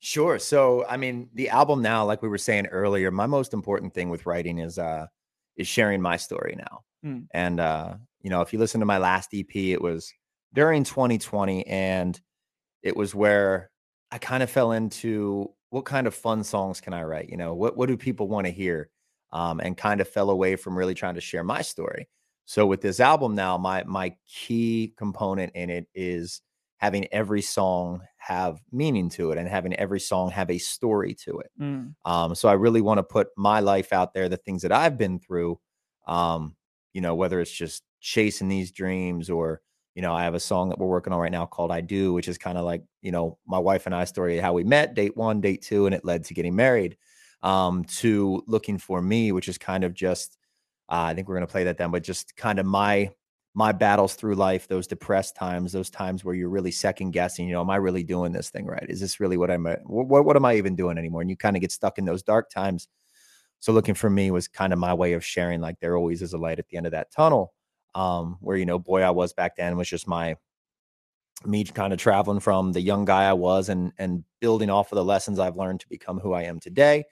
[0.05, 0.37] Sure.
[0.37, 4.09] So, I mean, the album now, like we were saying earlier, my most important thing
[4.09, 5.07] with writing is uh
[5.55, 6.83] is sharing my story now.
[7.05, 7.27] Mm.
[7.33, 10.11] And uh, you know, if you listen to my last EP, it was
[10.53, 12.19] during 2020 and
[12.81, 13.71] it was where
[14.11, 17.29] I kind of fell into what kind of fun songs can I write?
[17.29, 18.89] You know, what what do people want to hear?
[19.31, 22.07] Um, and kind of fell away from really trying to share my story.
[22.45, 26.41] So with this album now, my my key component in it is
[26.77, 31.39] having every song have meaning to it and having every song have a story to
[31.39, 31.51] it.
[31.57, 34.71] mm, Um, so I really want to put my life out there, the things that
[34.71, 35.59] I've been through.
[36.07, 36.57] Um,
[36.93, 39.61] you know, whether it's just chasing these dreams or,
[39.95, 42.13] you know, I have a song that we're working on right now called I Do,
[42.13, 44.95] which is kind of like, you know, my wife and I story, how we met,
[44.95, 46.97] date one, date two, and it led to getting married.
[47.43, 50.37] Um, to looking for me, which is kind of just
[50.89, 53.11] uh, I think we're gonna play that then, but just kind of my
[53.55, 57.53] my battles through life, those depressed times, those times where you're really second guessing, you
[57.53, 58.85] know, am I really doing this thing right?
[58.89, 61.21] Is this really what I'm what what am I even doing anymore?
[61.21, 62.87] And you kind of get stuck in those dark times.
[63.59, 66.33] So looking for me was kind of my way of sharing like there always is
[66.33, 67.53] a light at the end of that tunnel.
[67.95, 70.35] Um, where you know, boy, I was back then was just my
[71.45, 74.95] me kind of traveling from the young guy I was and and building off of
[74.95, 77.05] the lessons I've learned to become who I am today.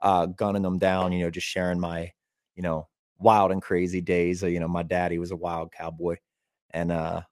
[0.00, 2.12] Uh, gunning them down, you know, just sharing my,
[2.54, 2.86] you know,
[3.18, 4.42] wild and crazy days.
[4.42, 6.16] Uh, you know, my daddy was a wild cowboy,
[6.70, 7.22] and uh,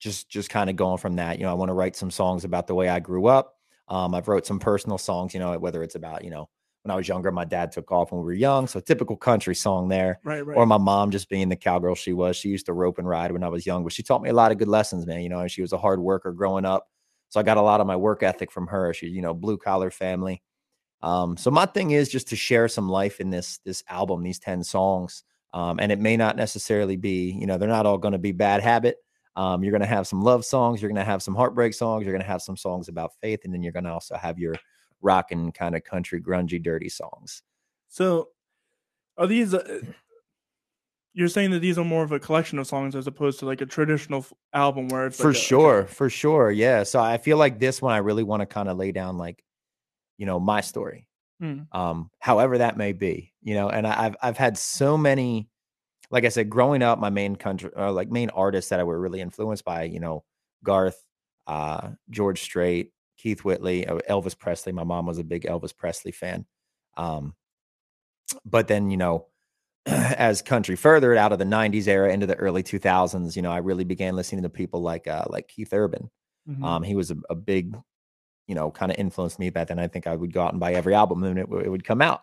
[0.00, 1.38] just just kind of going from that.
[1.38, 3.56] You know, I want to write some songs about the way I grew up.
[3.88, 5.34] Um, I've wrote some personal songs.
[5.34, 6.48] You know, whether it's about you know
[6.88, 9.54] when I was younger, my dad took off when we were young, so typical country
[9.54, 10.20] song there.
[10.24, 10.56] right, right.
[10.56, 12.34] Or my mom just being the cowgirl she was.
[12.34, 14.32] She used to rope and ride when I was young, but she taught me a
[14.34, 15.20] lot of good lessons, man.
[15.20, 16.88] You know, and she was a hard worker growing up.
[17.28, 18.94] So I got a lot of my work ethic from her.
[18.94, 20.42] She, you know, blue collar family.
[21.02, 24.38] Um, so my thing is just to share some life in this this album, these
[24.38, 25.24] 10 songs.
[25.52, 28.32] Um, and it may not necessarily be, you know, they're not all going to be
[28.32, 28.96] bad habit.
[29.36, 32.04] Um, you're going to have some love songs, you're going to have some heartbreak songs,
[32.04, 34.38] you're going to have some songs about faith, and then you're going to also have
[34.38, 34.56] your
[35.00, 37.42] rock and kind of country, grungy, dirty songs.
[37.88, 38.28] So,
[39.16, 39.54] are these?
[39.54, 39.80] Uh,
[41.14, 43.60] you're saying that these are more of a collection of songs as opposed to like
[43.60, 47.16] a traditional f- album where it's for like a- sure for sure yeah so i
[47.18, 49.42] feel like this one i really want to kind of lay down like
[50.16, 51.06] you know my story
[51.40, 51.62] Hmm.
[51.72, 55.48] um however that may be you know and I, i've i've had so many
[56.10, 58.98] like i said growing up my main country or like main artists that i were
[59.00, 60.24] really influenced by you know
[60.64, 61.00] garth
[61.46, 64.72] uh george strait keith whitley uh, elvis presley.
[64.72, 66.46] My mom was a big elvis presley fan.
[66.96, 67.34] Um
[68.44, 69.26] but then you know
[69.86, 73.58] as country furthered out of the 90s era into the early 2000s you know i
[73.58, 76.10] really began listening to people like uh like keith urban.
[76.48, 76.64] Mhm.
[76.64, 77.76] um he was a, a big
[78.48, 79.78] you know kind of influenced me back then.
[79.78, 81.84] I think i would go out and buy every album and it, w- it would
[81.84, 82.22] come out.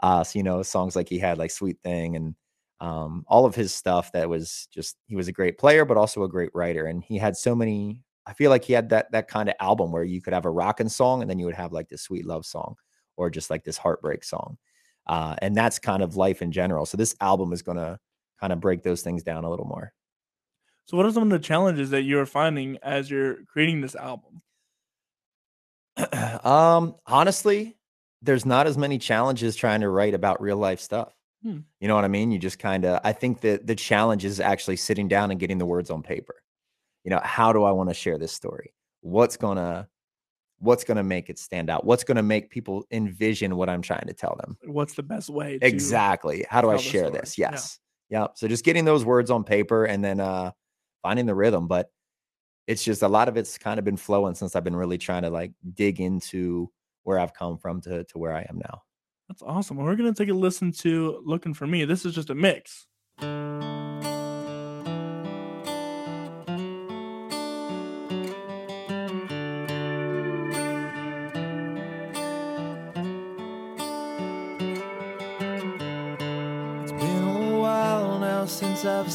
[0.00, 2.34] Uh so you know songs like he had like sweet thing and
[2.80, 6.24] um all of his stuff that was just he was a great player but also
[6.24, 6.86] a great writer.
[6.86, 9.92] And he had so many i feel like he had that that kind of album
[9.92, 12.26] where you could have a rockin' song and then you would have like this sweet
[12.26, 12.74] love song
[13.16, 14.56] or just like this heartbreak song
[15.06, 16.86] uh, and that's kind of life in general.
[16.86, 17.98] So this album is going to
[18.40, 19.92] kind of break those things down a little more.
[20.86, 24.42] So, what are some of the challenges that you're finding as you're creating this album?
[26.44, 27.78] um, honestly,
[28.20, 31.14] there's not as many challenges trying to write about real life stuff.
[31.42, 31.60] Hmm.
[31.80, 32.30] You know what I mean?
[32.30, 35.58] You just kind of, I think that the challenge is actually sitting down and getting
[35.58, 36.34] the words on paper.
[37.04, 38.74] You know, how do I want to share this story?
[39.02, 39.86] What's to,
[40.58, 41.84] what's to make it stand out?
[41.84, 44.56] What's to make people envision what I'm trying to tell them?
[44.64, 45.58] What's the best way?
[45.58, 46.46] To, Exactly.
[46.48, 47.36] How do I share this?
[47.36, 47.50] Yeah.
[47.52, 47.78] Yes.
[48.10, 48.32] Yep.
[48.36, 50.52] So just getting those words on paper and then uh
[51.02, 51.68] finding the rhythm.
[51.68, 51.90] But
[52.66, 55.22] it's just a lot of it's kind of been flowing since I've been really trying
[55.22, 56.70] to like dig into
[57.02, 58.82] where I've come from to to where I am now.
[59.28, 59.76] That's awesome.
[59.76, 62.86] Well, we're gonna take a listen to "Looking for Me." This is just a mix.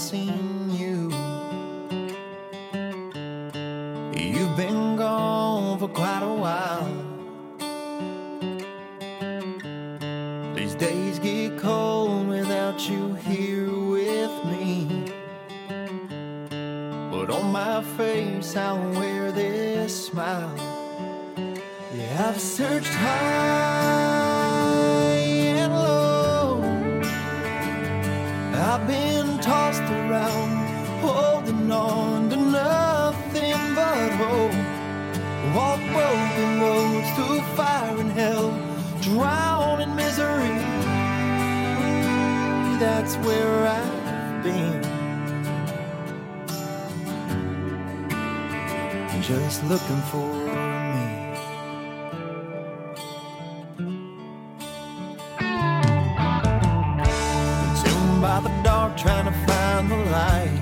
[0.10, 0.49] Since
[60.20, 60.59] find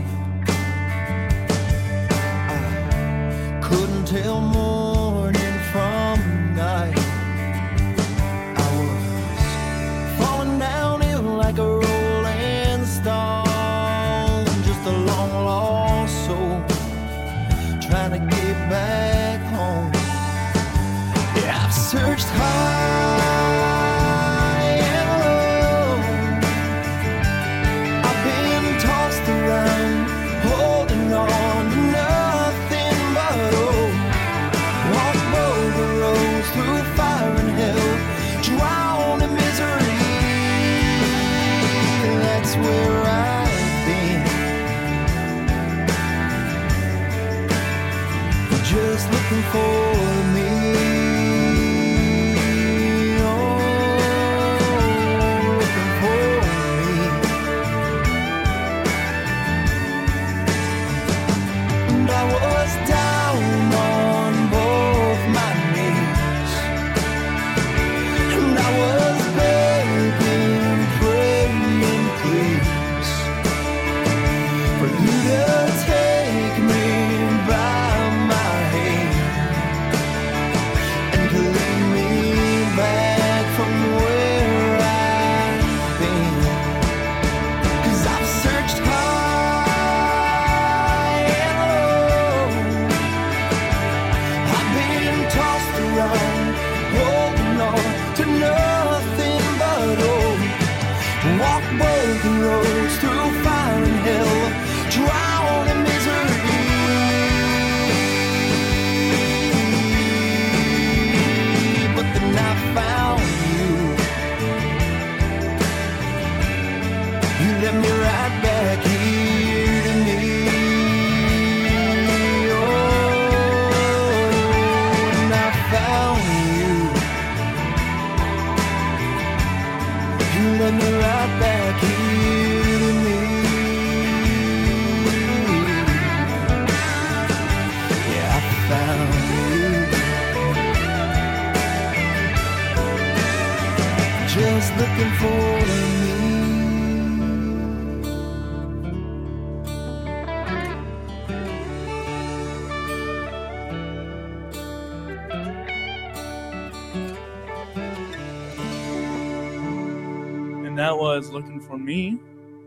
[161.78, 162.20] for Me.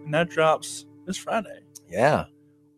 [0.04, 1.60] And that drops this Friday.
[1.88, 2.24] Yeah.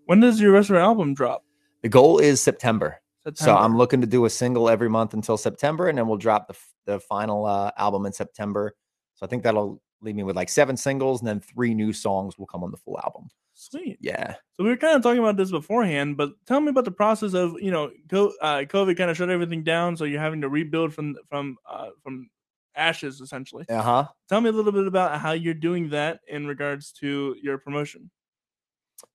[0.07, 1.45] When does your rest of your album drop?
[1.83, 2.99] The goal is September.
[3.35, 6.49] So I'm looking to do a single every month until September, and then we'll drop
[6.49, 6.57] the
[6.87, 8.75] the final uh, album in September.
[9.15, 12.37] So I think that'll leave me with like seven singles, and then three new songs
[12.37, 13.29] will come on the full album.
[13.55, 13.99] Sweet.
[14.01, 14.35] Yeah.
[14.55, 17.33] So we were kind of talking about this beforehand, but tell me about the process
[17.33, 20.93] of you know, uh, COVID kind of shut everything down, so you're having to rebuild
[20.93, 22.29] from from uh, from
[22.77, 23.65] ashes essentially.
[23.69, 24.09] Uh huh.
[24.29, 28.11] Tell me a little bit about how you're doing that in regards to your promotion,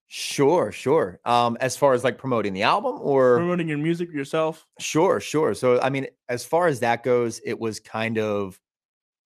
[0.10, 1.20] Sure, sure.
[1.26, 4.66] Um, as far as like promoting the album, or promoting your music yourself.
[4.80, 5.54] Sure, sure.
[5.54, 8.60] So, I mean, as far as that goes, it was kind of,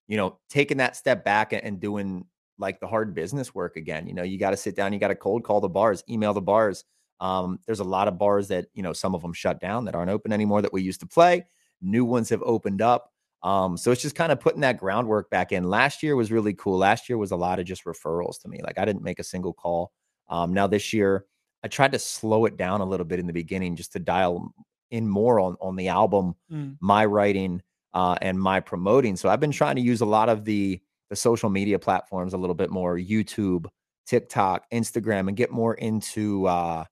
[0.08, 2.26] you know, taking that step back and- and doing
[2.58, 4.08] like the hard business work again.
[4.08, 6.34] You know, you got to sit down, you got to cold call the bars, email
[6.34, 6.84] the bars.
[7.20, 9.94] Um, there's a lot of bars that, you know, some of them shut down that
[9.96, 11.46] aren't open anymore that we used to play.
[11.82, 13.11] New ones have opened up.
[13.42, 15.64] Um, so it's just kind of putting that groundwork back in.
[15.64, 16.78] Last year was really cool.
[16.78, 18.60] Last year was a lot of just referrals to me.
[18.62, 19.90] Like I didn't make a single call.
[20.28, 21.24] Um, now this year,
[21.64, 24.52] I tried to slow it down a little bit in the beginning just to dial
[24.90, 26.76] in more on on the album, Mm.
[26.80, 27.62] my writing,
[27.94, 29.16] uh, and my promoting.
[29.16, 30.80] So I've been trying to use a lot of the
[31.10, 33.66] the social media platforms a little bit more, YouTube,
[34.06, 36.84] TikTok, Instagram, and get more into uh,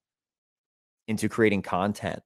[1.08, 2.20] into creating content.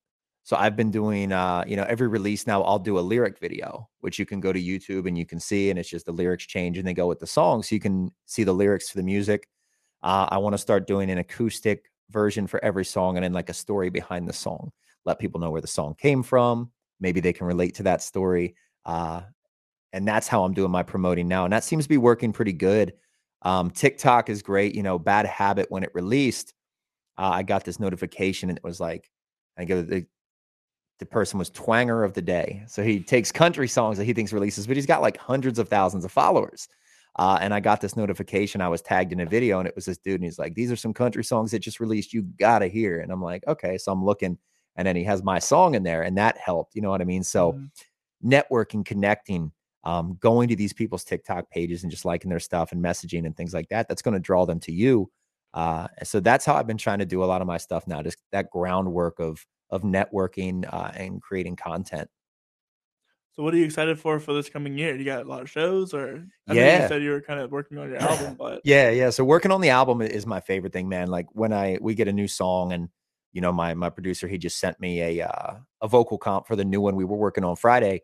[0.45, 3.89] So I've been doing, uh, you know, every release now I'll do a lyric video,
[4.01, 6.45] which you can go to YouTube and you can see, and it's just the lyrics
[6.45, 9.03] change and they go with the song, so you can see the lyrics to the
[9.03, 9.49] music.
[10.03, 13.49] Uh, I want to start doing an acoustic version for every song and then like
[13.49, 14.71] a story behind the song.
[15.07, 16.71] Let people know where the song came from.
[17.01, 18.55] Maybe they can relate to that story.
[18.85, 19.23] Uh,
[19.95, 21.45] and that's how I'm doing my promoting now.
[21.45, 22.93] And that seems to be working pretty good.
[23.43, 24.75] Um, TikTok is great.
[24.75, 26.53] You know, Bad Habit, when it released,
[27.17, 29.11] uh, I got this notification and it was like,
[29.57, 29.87] I go,
[30.99, 32.65] the person was twanger of the day.
[32.69, 35.69] So he takes country songs that he thinks releases, but he's got like hundreds of
[35.69, 36.69] thousands of followers.
[37.17, 38.61] Uh, and I got this notification.
[38.61, 40.73] I was tagged in a video, and it was this dude, and he's like, "These
[40.73, 42.13] are some country songs that just released.
[42.13, 44.37] You gotta hear." And I'm like, "Okay." So I'm looking,
[44.77, 46.75] and then he has my song in there, and that helped.
[46.75, 47.23] You know what I mean?
[47.23, 47.71] So Mhm.
[48.25, 49.53] networking, connecting,
[49.85, 53.37] um, going to these people's TikTok pages and just liking their stuff and messaging and
[53.37, 53.89] things like that.
[53.89, 55.11] That's going to draw them to you.
[55.53, 58.03] Uh, so that's how I've been trying to do a lot of my stuff now.
[58.03, 62.09] Just that groundwork of of networking uh, and creating content.
[63.33, 64.95] So what are you excited for for this coming year?
[64.95, 66.83] You got a lot of shows, or I Yeah.
[66.83, 69.11] you said you were kind of working on your album, but Yeah, yeah.
[69.11, 71.09] So working on the album is my favorite thing, man.
[71.09, 72.89] Like when I we get a new song and
[73.33, 76.55] you know my my producer he just sent me a uh, a vocal comp for
[76.55, 78.03] the new one we were working on Friday.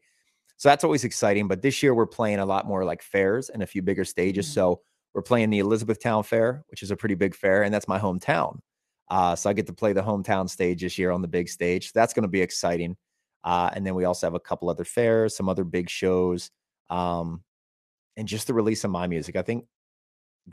[0.56, 3.62] So that's always exciting, but this year we're playing a lot more like fairs and
[3.62, 4.46] a few bigger stages.
[4.48, 4.54] Mhm.
[4.54, 4.82] So
[5.14, 8.60] we're playing the Elizabethtown Fair, which is a pretty big fair and that's my hometown.
[9.10, 11.92] Uh, so I get to play the hometown stage this year on the big stage.
[11.92, 12.96] That's going to be exciting.
[13.42, 16.50] Uh, and then we also have a couple other fairs, some other big shows,
[16.90, 17.42] um,
[18.16, 19.36] and just the release of my music.
[19.36, 19.66] I think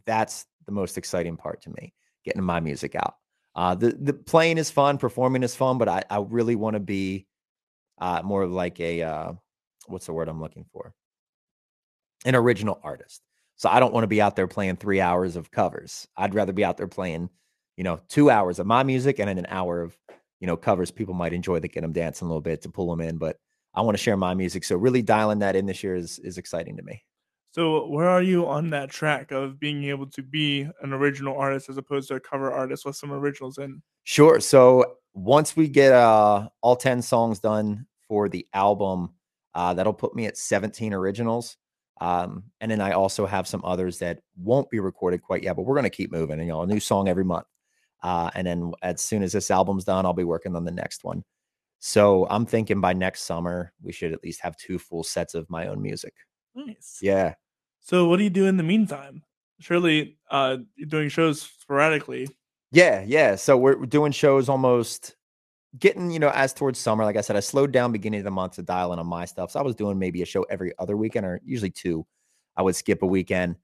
[0.05, 1.93] that's the most exciting part to me,
[2.23, 3.15] getting my music out.
[3.55, 6.79] Uh, the the playing is fun, performing is fun, but I I really want to
[6.79, 7.27] be
[7.99, 9.33] uh, more of like a uh,
[9.87, 10.93] what's the word I'm looking for?
[12.25, 13.21] An original artist.
[13.55, 16.07] So I don't want to be out there playing three hours of covers.
[16.15, 17.29] I'd rather be out there playing,
[17.77, 19.95] you know, two hours of my music and then an hour of,
[20.39, 22.89] you know, covers people might enjoy that get them dancing a little bit to pull
[22.89, 23.17] them in.
[23.17, 23.37] But
[23.73, 24.63] I want to share my music.
[24.63, 27.03] So really dialing that in this year is is exciting to me.
[27.51, 31.69] So where are you on that track of being able to be an original artist
[31.69, 33.81] as opposed to a cover artist with some originals in?
[34.03, 34.39] Sure.
[34.39, 39.13] So once we get uh all 10 songs done for the album,
[39.53, 41.57] uh that'll put me at 17 originals.
[41.99, 45.63] Um, and then I also have some others that won't be recorded quite yet, but
[45.63, 47.47] we're gonna keep moving, and you know, a new song every month.
[48.03, 51.03] Uh, and then as soon as this album's done, I'll be working on the next
[51.03, 51.23] one.
[51.79, 55.49] So I'm thinking by next summer, we should at least have two full sets of
[55.49, 56.13] my own music.
[56.55, 56.99] Nice.
[57.01, 57.35] Yeah.
[57.79, 59.23] So what do you do in the meantime?
[59.59, 62.27] Surely uh you're doing shows sporadically.
[62.71, 63.35] Yeah, yeah.
[63.35, 65.15] So we're we're doing shows almost
[65.77, 67.03] getting, you know, as towards summer.
[67.03, 69.25] Like I said, I slowed down beginning of the month to dial in on my
[69.25, 69.51] stuff.
[69.51, 72.05] So I was doing maybe a show every other weekend or usually two.
[72.55, 73.55] I would skip a weekend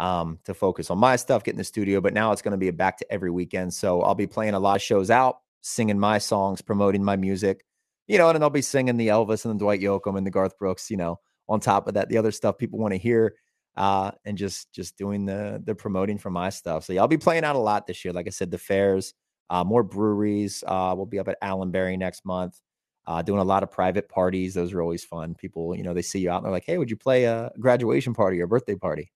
[0.00, 2.00] um, to focus on my stuff, get in the studio.
[2.00, 3.72] But now it's going to be a back to every weekend.
[3.72, 7.64] So I'll be playing a lot of shows out, singing my songs, promoting my music,
[8.08, 10.30] you know, and then I'll be singing the Elvis and the Dwight Yoakam and the
[10.30, 13.34] Garth Brooks, you know, on top of that, the other stuff people want to hear
[13.76, 17.16] uh and just just doing the the promoting for my stuff so yeah i'll be
[17.16, 19.14] playing out a lot this year like i said the fairs
[19.48, 22.60] uh more breweries uh we'll be up at allenberry next month
[23.06, 26.02] uh doing a lot of private parties those are always fun people you know they
[26.02, 28.74] see you out and they're like hey would you play a graduation party or birthday
[28.74, 29.12] party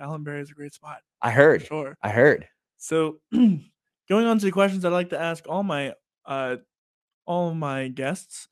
[0.00, 0.98] Allenberry is a great spot.
[1.22, 1.96] i heard sure.
[2.02, 2.46] i heard
[2.78, 5.94] So going on to the questions I'd like to ask all my
[6.26, 6.56] uh
[7.26, 8.48] all my guests.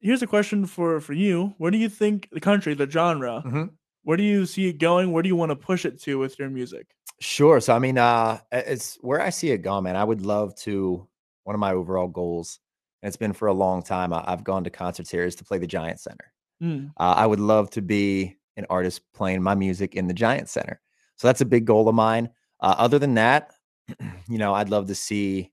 [0.00, 1.54] Here's a question for for you.
[1.58, 3.70] Where do you think the country, the genre, Mhm.
[4.02, 5.12] where do you see it going?
[5.12, 6.86] Where do you want to push it to with your music?
[7.20, 7.60] Sure.
[7.60, 9.96] So I mean, uh, it's where I see it going, man.
[9.96, 11.08] I would love to.
[11.44, 12.60] One of my overall goals,
[13.02, 14.12] and it's been for a long time.
[14.12, 16.32] I, I've gone to concerts here is to play the Giant Center.
[16.62, 20.48] Mm, Uh, I would love to be an artist playing my music in the Giant
[20.48, 20.80] Center.
[21.16, 22.30] So that's a big goal of mine.
[22.60, 23.52] Uh, other than that,
[24.28, 25.50] you know, I'd love to see,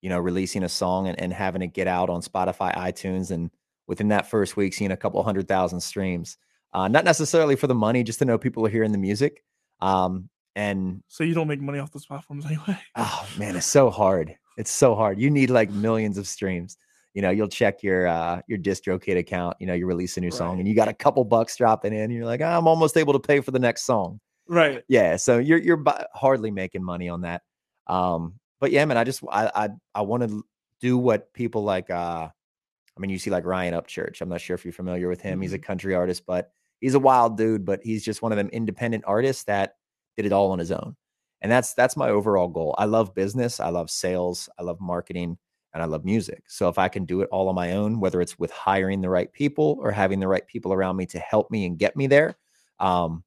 [0.00, 3.50] you know, releasing a song and, and having it get out on Spotify, iTunes, and
[3.86, 6.36] within that first week, seeing a couple hundred thousand streams.
[6.72, 9.42] Uh, not necessarily for the money, just to know people are hearing the music.
[9.80, 12.78] Um, and So you don't make money off those platforms anyway.
[12.96, 14.36] Oh man, it's so hard.
[14.56, 15.18] It's so hard.
[15.18, 16.76] You need like millions of streams.
[17.14, 20.30] You know, you'll check your uh your DistroKid account, you know, you release a new
[20.30, 22.10] song and you got a couple bucks dropping in.
[22.10, 24.20] You're like, "Ah, I'm almost able to pay for the next song.
[24.48, 24.82] Right.
[24.88, 27.42] Yeah, so you're you're bu- hardly making money on that.
[27.86, 30.44] Um but yeah, man, I just I I I want to
[30.80, 34.20] do what people like uh I mean, you see like Ryan Upchurch.
[34.20, 35.40] I'm not sure if you're familiar with him.
[35.40, 38.48] He's a country artist, but he's a wild dude, but he's just one of them
[38.52, 39.76] independent artists that
[40.16, 40.96] did it all on his own.
[41.40, 42.74] And that's that's my overall goal.
[42.76, 45.38] I love business, I love sales, I love marketing,
[45.72, 46.42] and I love music.
[46.48, 49.10] So if I can do it all on my own, whether it's with hiring the
[49.10, 52.06] right people or having the right people around me to help me and get me
[52.06, 52.36] there,
[52.78, 53.22] um,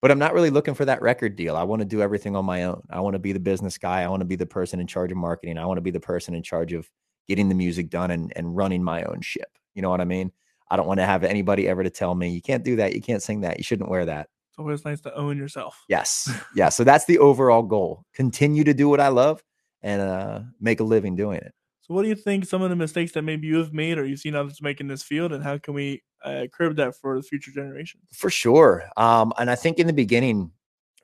[0.00, 1.56] but I'm not really looking for that record deal.
[1.56, 2.82] I want to do everything on my own.
[2.90, 4.02] I want to be the business guy.
[4.02, 5.58] I want to be the person in charge of marketing.
[5.58, 6.88] I want to be the person in charge of
[7.26, 9.58] getting the music done and, and running my own ship.
[9.74, 10.32] You know what I mean?
[10.70, 12.94] I don't want to have anybody ever to tell me, you can't do that.
[12.94, 13.58] You can't sing that.
[13.58, 14.28] You shouldn't wear that.
[14.50, 15.84] It's always nice to own yourself.
[15.88, 16.32] Yes.
[16.54, 16.70] Yeah.
[16.70, 18.04] So that's the overall goal.
[18.14, 19.42] Continue to do what I love
[19.82, 21.52] and uh, make a living doing it.
[21.86, 24.04] So what do you think some of the mistakes that maybe you have made or
[24.04, 27.16] you've seen others make in this field and how can we uh, curb that for
[27.16, 28.02] the future generations?
[28.12, 28.84] For sure.
[28.96, 30.50] Um, and I think in the beginning,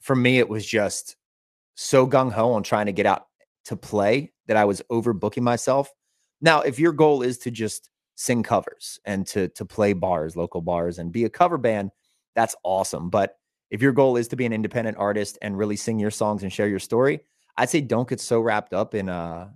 [0.00, 1.16] for me, it was just
[1.76, 3.26] so gung ho on trying to get out
[3.66, 5.88] to play that I was overbooking myself.
[6.40, 10.60] Now, if your goal is to just sing covers and to to play bars, local
[10.60, 11.90] bars, and be a cover band.
[12.34, 13.10] That's awesome.
[13.10, 13.36] But
[13.70, 16.52] if your goal is to be an independent artist and really sing your songs and
[16.52, 17.20] share your story,
[17.56, 19.50] I'd say don't get so wrapped up in uh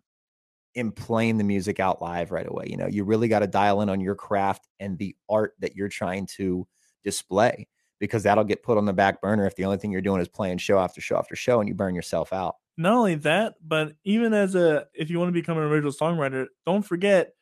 [0.77, 2.67] in playing the music out live right away.
[2.69, 5.75] You know, you really got to dial in on your craft and the art that
[5.75, 6.69] you're trying to
[7.03, 7.67] display
[7.99, 10.29] because that'll get put on the back burner if the only thing you're doing is
[10.29, 12.57] playing show after show after show and you burn yourself out.
[12.77, 16.47] Not only that, but even as a if you want to become an original songwriter,
[16.67, 17.33] don't forget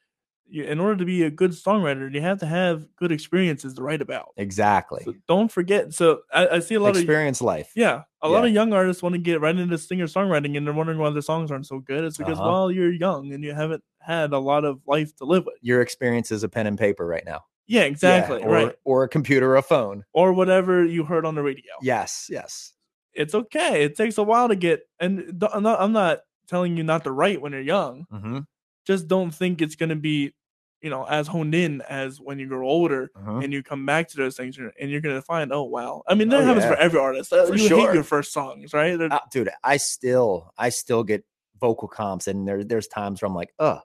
[0.47, 3.83] you, in order to be a good songwriter, you have to have good experiences to
[3.83, 4.29] write about.
[4.37, 5.03] Exactly.
[5.05, 5.93] So don't forget.
[5.95, 7.73] So I, I see a lot of Experience life.
[7.75, 10.75] yeah, a lot of young artists want to get right into singer songwriting, and they're
[10.75, 12.05] wondering why their songs aren't so good.
[12.05, 12.49] It's because Uh-huh.
[12.51, 15.57] well, you're young and you haven't had a lot of life to live with.
[15.63, 17.45] Your experience is a pen and paper right now.
[17.67, 18.43] Yeah, Yeah, exactly.
[18.43, 18.77] or, right.
[18.85, 20.05] Or a computer or a phone.
[20.13, 21.73] Or whatever you heard on the radio.
[21.81, 22.27] Yes.
[22.31, 22.73] Yes.
[23.15, 23.85] It's okay.
[23.85, 27.13] It takes a while to get, and I'm not, I'm not telling you not to
[27.13, 28.07] write when you're young.
[28.13, 28.41] Mm-hmm.
[28.87, 30.35] Just don't think it's going to be,
[30.83, 33.39] you know, as honed in as when you grow older uh-huh.
[33.39, 36.03] and you come back to those things and you're going to find, oh, wow.
[36.07, 37.33] I mean, that Oh, happens for every artist.
[37.33, 37.79] Uh, For you sure.
[37.79, 39.01] hate your first songs, right?
[39.01, 41.25] Uh, dude, I still, I still get
[41.61, 43.81] vocal comps, and there, there's times where I'm like, oh,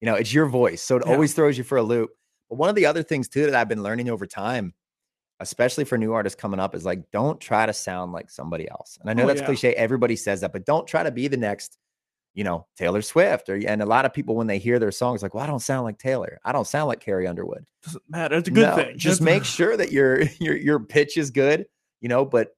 [0.00, 1.12] you know, it's your voice, so it Yeah.
[1.12, 2.10] always throws you for a loop.
[2.50, 4.74] But one of the other things too that I've been learning over time,
[5.38, 8.98] especially for new artists coming up, is like, don't try to sound like somebody else.
[9.00, 9.46] And I know Oh, that's yeah.
[9.46, 11.78] cliche; everybody says that, but don't try to be the next,
[12.34, 13.48] you know, Taylor Swift.
[13.48, 15.60] Or and a lot of people when they hear their songs, like, well, I don't
[15.60, 17.64] sound like Taylor, I don't sound like Carrie Underwood.
[17.84, 18.36] doesn't matter.
[18.36, 18.98] It's a good No, thing.
[18.98, 21.66] Just That's- make sure that your your your pitch is good,
[22.00, 22.54] you know, but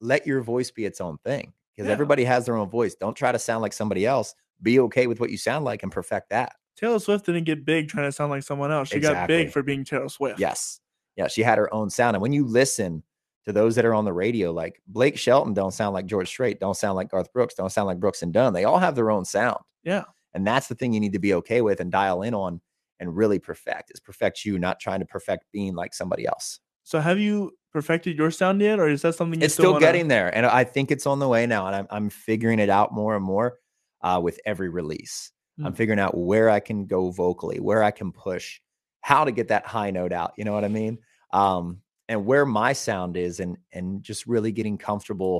[0.00, 1.92] let your voice be its own thing because Yeah.
[1.92, 2.94] everybody has their own voice.
[2.94, 4.34] Don't try to sound like somebody else.
[4.62, 6.52] Be okay with what you sound like and perfect that.
[6.76, 8.88] Taylor Swift didn't get big trying to sound like someone else.
[8.88, 10.38] She got big for being Taylor Swift.
[10.40, 10.80] Yes.
[11.16, 12.16] Yeah, she had her own sound.
[12.16, 13.02] And when you listen
[13.50, 16.60] to those that are on the radio, like Blake Shelton don't sound like George Strait,
[16.60, 18.52] don't sound like Garth Brooks, don't sound like Brooks and Dunn.
[18.52, 19.58] They all have their own sound.
[19.84, 20.04] Yeah.
[20.34, 22.60] And that's the thing you need to be okay with and dial in on
[23.00, 26.60] and really perfect is perfect you, not trying to perfect being like somebody else.
[26.84, 29.86] So have you perfected your sound yet, or is that something you it's still wanna-
[29.86, 32.68] getting there and i think it's on the way now and i'm, I'm figuring it
[32.68, 33.58] out more and more
[34.02, 35.30] uh, with every release
[35.64, 35.76] i'm Mm.
[35.76, 38.58] figuring out where i can go vocally where i can push
[39.02, 40.98] how to get that high note out you know what i mean
[41.32, 41.80] um,
[42.10, 45.36] and where my sound is and and just really getting comfortable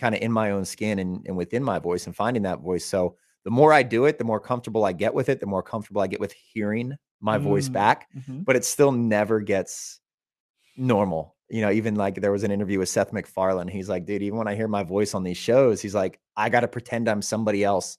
[0.00, 2.84] kind of in my own skin and, and within my voice and finding that voice
[2.84, 5.62] so the more i do it the more comfortable i get with it the more
[5.62, 7.72] comfortable i get with hearing my voice Mm.
[7.72, 8.44] back Mhm.
[8.44, 10.00] but it still never gets
[10.76, 11.36] normal.
[11.48, 13.68] You know, even like there was an interview with Seth MacFarlane.
[13.68, 16.48] He's like, dude, even when I hear my voice on these shows, he's like, I
[16.48, 17.98] got to pretend I'm somebody else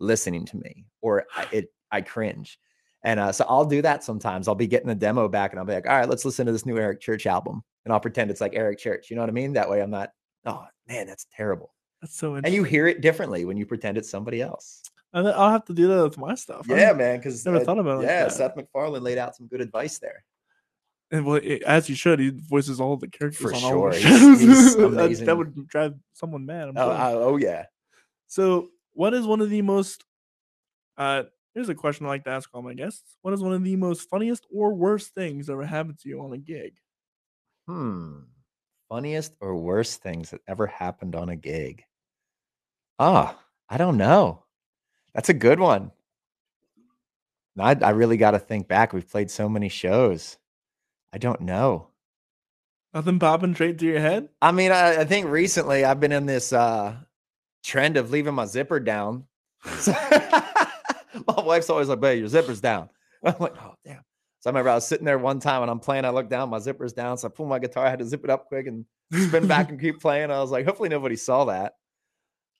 [0.00, 2.58] listening to me, or I, it I cringe.
[3.04, 4.48] And uh, so I'll do that sometimes.
[4.48, 6.52] I'll be getting a demo back, and I'll be like, all right, let's listen to
[6.52, 9.08] this new Eric Church album, and I'll pretend it's like Eric Church.
[9.10, 9.52] You know what I mean?
[9.52, 10.10] That way, I'm not.
[10.44, 11.74] Oh man, that's terrible.
[12.00, 14.82] That's so And you hear it differently when you pretend it's somebody else.
[15.12, 16.66] And I'll have to do that with my stuff.
[16.70, 17.16] I Yeah, mean, man.
[17.18, 18.32] Because never thought about it yeah, that.
[18.32, 20.22] Seth MacFarlane laid out some good advice there.
[21.10, 23.98] And well, it- as he should, he voices all the characters For on all the
[23.98, 24.10] sure.
[24.10, 24.76] He's- he's.
[25.24, 26.68] That- would drive someone mad.
[26.68, 26.92] Oh, sure.
[27.00, 27.64] oh, oh, yeah.
[28.26, 30.04] So, what is one of the most?
[30.96, 31.24] Uh,
[31.58, 33.16] here's a question I like to ask all my guests.
[33.22, 36.20] What is one of the most funniest or worst things that ever happened to you
[36.20, 36.74] on a gig?
[37.66, 38.20] Hmm.
[38.88, 41.82] Funniest or worst things that ever happened on a gig?
[43.00, 43.36] Ah,
[43.68, 44.44] I don't know.
[45.14, 45.90] That's a good one.
[47.58, 48.92] I, I really got to think back.
[48.92, 50.36] We've played so many shows.
[51.12, 51.88] I don't know.
[52.94, 54.28] Nothing popping straight to your head?
[54.40, 56.94] I mean, I, I think recently I've been in this uh
[57.64, 59.24] trend of leaving my zipper down.
[59.80, 59.92] So-
[61.26, 62.88] my wife's always like, "Babe, your zipper's down."
[63.24, 64.02] I'm like, "Oh, damn."
[64.40, 66.04] So I remember I was sitting there one time and I'm playing.
[66.04, 67.18] I look down, my zipper's down.
[67.18, 67.86] So I pull my guitar.
[67.86, 70.30] I had to zip it up quick and spin back and keep playing.
[70.30, 71.72] I was like, hopefully nobody saw that.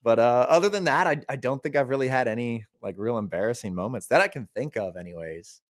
[0.02, 3.18] But uh, other than that, I, I don't think I've really had any like real
[3.18, 5.60] embarrassing moments that I can think of, anyways.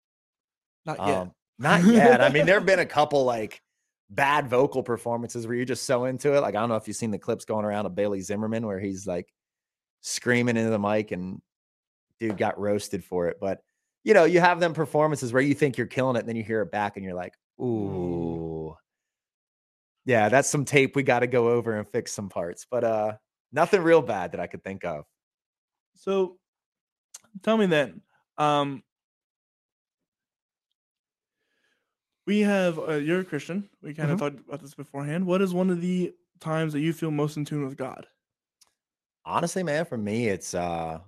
[0.86, 1.16] Not yet.
[1.16, 2.20] Um, not yet.
[2.22, 3.60] I mean, there have been a couple like
[4.10, 6.40] bad vocal performances where you're just so into it.
[6.40, 8.80] Like, I don't know if you've seen the clips going around of Bailey Zimmerman where
[8.80, 9.28] he's like
[10.00, 11.42] screaming into the mic and
[12.20, 13.38] dude got roasted for it.
[13.40, 13.62] But
[14.04, 16.44] you know, you have them performances where you think you're killing it, and then you
[16.44, 18.76] hear it back and you're like, ooh.
[20.04, 22.66] Yeah, that's some tape we got to go over and fix some parts.
[22.70, 23.16] But uh
[23.52, 25.04] nothing real bad that I could think of.
[25.94, 26.38] So,
[27.42, 28.02] tell me then.
[28.36, 28.82] Um,
[32.26, 33.68] we have uh, you're a Christian.
[33.82, 34.20] We kind of Mhm.
[34.20, 35.26] talked about this beforehand.
[35.26, 38.06] What is one of the times that you feel most in tune with God?
[39.24, 40.98] honestly man for me it's uh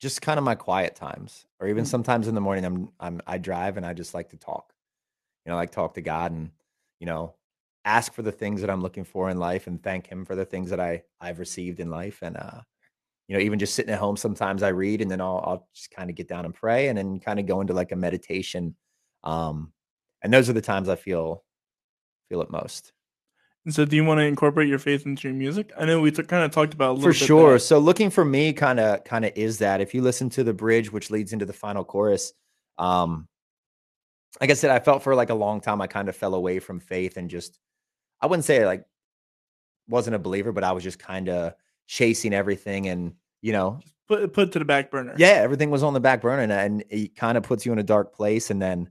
[0.00, 1.88] just kind of my quiet times or even Mm.
[1.88, 4.72] sometimes in the morning i'm i'm i drive and i just like to talk
[5.44, 6.50] you know like talk to god and
[7.00, 7.34] you know
[7.84, 10.44] ask for the things that i'm looking for in life and thank him for the
[10.44, 12.60] things that i i've received in life and uh
[13.28, 15.90] you know, even just sitting at home, sometimes I read and then I'll, I'll just
[15.90, 18.76] kind of get down and pray and then kind of go into like a meditation.
[19.24, 19.72] Um,
[20.22, 21.44] and those are the times I feel
[22.28, 22.92] feel it most.
[23.68, 25.72] So, do you want to incorporate your faith into your music?
[25.76, 27.50] I know we t- kind of talked about for sure.
[27.50, 27.58] there.
[27.58, 30.54] So looking for me kind of kind of is that if you listen to the
[30.54, 32.32] bridge, which leads into the final chorus,
[32.78, 33.26] um,
[34.40, 36.60] like I said, I felt for like a long time I kind of fell away
[36.60, 37.58] from faith and just
[38.20, 38.84] I wouldn't say like
[39.88, 41.54] wasn't a believer, but I was just kind of
[41.86, 45.14] chasing everything and you know Put put to the back burner.
[45.18, 47.78] yeah everything was on the back burner and, and it kind of puts you in
[47.80, 48.88] a dark place and then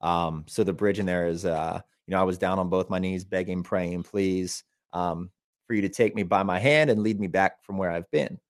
[0.00, 2.90] um so the bridge in there is uh you know i was down on both
[2.90, 5.30] my knees begging praying please um
[5.68, 8.10] for you to take me by my hand and lead me back from where i've
[8.10, 8.40] been.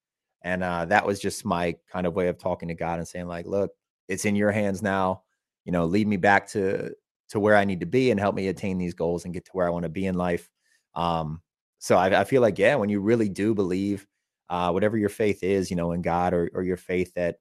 [0.43, 3.27] And uh that was just my kind of way of talking to god and saying
[3.27, 3.73] like look
[4.07, 5.25] it's in your hands now.
[5.65, 6.95] You know lead me back to
[7.31, 9.51] to where i need to be and help me attain these goals and get to
[9.53, 10.49] where i want to be in life.
[10.95, 11.43] Um
[11.81, 14.07] so I, I feel like yeah when you really do believe
[14.51, 17.37] uh, whatever your faith is, you know, in God or, or your faith that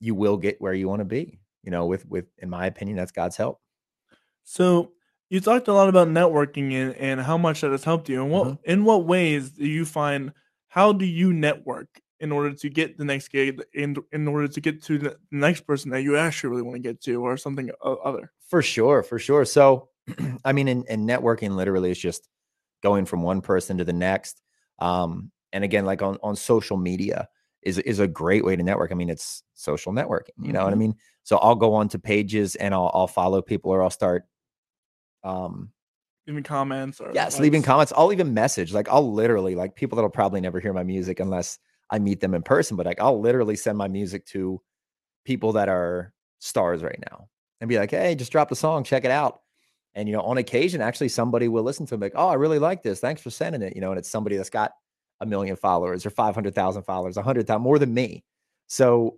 [0.00, 2.96] you will get where you want to be, you know, with, with, in my opinion,
[2.96, 3.60] that's God's help.
[4.44, 4.90] So
[5.30, 8.22] you talked a lot about networking and, and how much that has helped you.
[8.22, 8.58] And what Mhm.
[8.64, 10.32] in what ways do you find
[10.68, 14.60] how do you network in order to get the next gig in in order to
[14.60, 17.70] get to the next person that you actually really want to get to or something
[17.82, 18.32] other?
[18.48, 19.02] For sure.
[19.02, 19.44] For sure.
[19.44, 19.88] So,
[20.44, 22.28] I mean, in, in networking literally is just
[22.82, 24.42] going from one person to the next.
[24.78, 27.28] Um, and again, like on, on social media
[27.62, 28.90] is, is a great way to network.
[28.92, 30.78] I mean, it's social networking, you know what I Mhm.
[30.78, 30.94] mean?
[31.24, 34.24] So I'll go on to pages and I'll, I'll follow people or I'll start,
[35.24, 35.70] um,
[36.26, 37.92] Leaving comments or Yes, leaving comments.
[37.96, 38.72] I'll even message.
[38.72, 41.58] Like I'll literally like people that'll probably never hear my music unless
[41.90, 42.76] I meet them in person.
[42.76, 44.60] But like I'll literally send my music to
[45.24, 47.28] people that are stars right now
[47.60, 49.40] and be like, hey, just drop the song, check it out.
[49.94, 52.60] And you know, on occasion, actually somebody will listen to it, like, oh, I really
[52.60, 53.00] like this.
[53.00, 53.74] Thanks for sending it.
[53.74, 54.70] You know, and it's somebody that's got
[55.20, 58.24] a million followers or 500,000 followers, 100,000 more than me.
[58.68, 59.16] So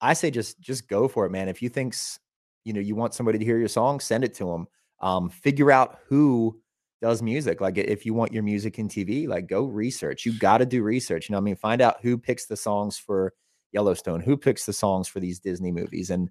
[0.00, 1.48] I say just just go for it, man.
[1.48, 2.18] If you think's,
[2.64, 4.66] you know, you want somebody to hear your song, send it to them.
[5.02, 6.60] Um, figure out who
[7.02, 7.60] does music.
[7.60, 10.24] Like if you want your music in TV, like go research.
[10.24, 11.28] You got to do research.
[11.28, 13.34] You know, I mean, find out who picks the songs for
[13.72, 16.30] Yellowstone, who picks the songs for these Disney movies, and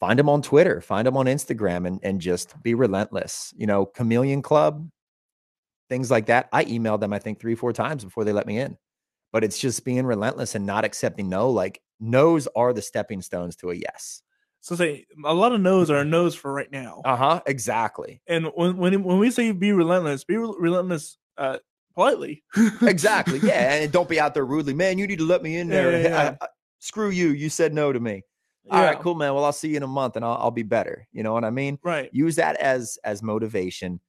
[0.00, 3.54] find them on Twitter, find them on Instagram, and and just be relentless.
[3.56, 4.90] You know, Chameleon Club,
[5.88, 6.48] things like that.
[6.52, 8.76] I emailed them, I think, three, four times before they let me in.
[9.32, 11.50] But it's just being relentless and not accepting no.
[11.50, 14.22] Like no's are the stepping stones to a yes.
[14.66, 17.00] So say a lot of no's are no's for right now.
[17.04, 17.40] Uh huh.
[17.46, 18.20] Exactly.
[18.26, 21.58] and when when when we say be relentless, be re- relentless uh
[21.94, 22.42] politely.
[22.82, 23.38] exactly.
[23.44, 24.98] Yeah, and don't be out there rudely, man.
[24.98, 25.92] You need to let me in there.
[25.92, 26.36] yeah, yeah.
[26.40, 26.48] I- I-
[26.80, 27.28] screw you.
[27.28, 28.22] You said no to me.
[28.68, 29.34] All right, cool, man.
[29.34, 31.06] Well, I'll see you in a month, and I'll, I'll be better.
[31.12, 31.78] You know what I mean?
[31.84, 32.10] Right.
[32.12, 34.00] Use that as as motivation,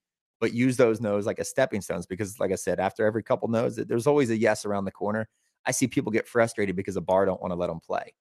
[0.41, 2.07] but use those no's like a stepping stones.
[2.07, 5.29] Because, like I said, after every couple no's, there's always a yes around the corner.
[5.67, 8.15] I see people get frustrated because a bar don't want to let them play.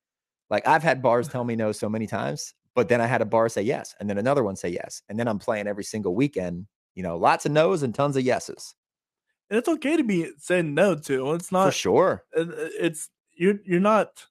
[0.51, 3.27] Like I've had bars tell me no so many times, but then I had a
[3.27, 6.15] bar say yes, and then another one say yes, and then I'm playing every single
[6.15, 6.67] weekend.
[6.95, 8.75] You know, lots of no's and tons of yeses
[9.51, 11.33] And it's okay to be saying no to.
[11.35, 12.25] It's not for sure.
[12.37, 14.27] uh, It's you're you're not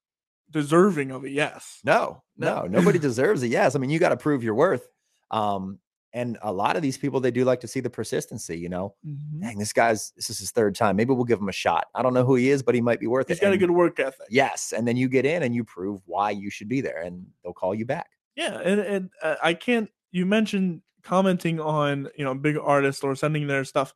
[0.51, 1.79] deserving of a yes.
[1.83, 2.61] No, No.
[2.61, 3.75] no, nobody deserves a yes.
[3.75, 4.87] I mean, you got to prove your worth.
[5.31, 5.79] Um,
[6.15, 8.57] and a lot of these people, they do like to see the persistency.
[8.57, 9.41] You know, Mhm.
[9.41, 10.95] dang, this guy's this is his third time.
[10.95, 11.87] Maybe we'll give him a shot.
[11.93, 13.41] I don't know who he is, but he might be worth He's it.
[13.41, 14.25] He's got a good work ethic.
[14.31, 17.27] yes, and then you get in and you prove why you should be there, and
[17.43, 18.09] they'll call you back.
[18.35, 19.89] Yeah, and and uh, I can't.
[20.11, 23.93] You mentioned commenting on you know big artists or sending their stuff,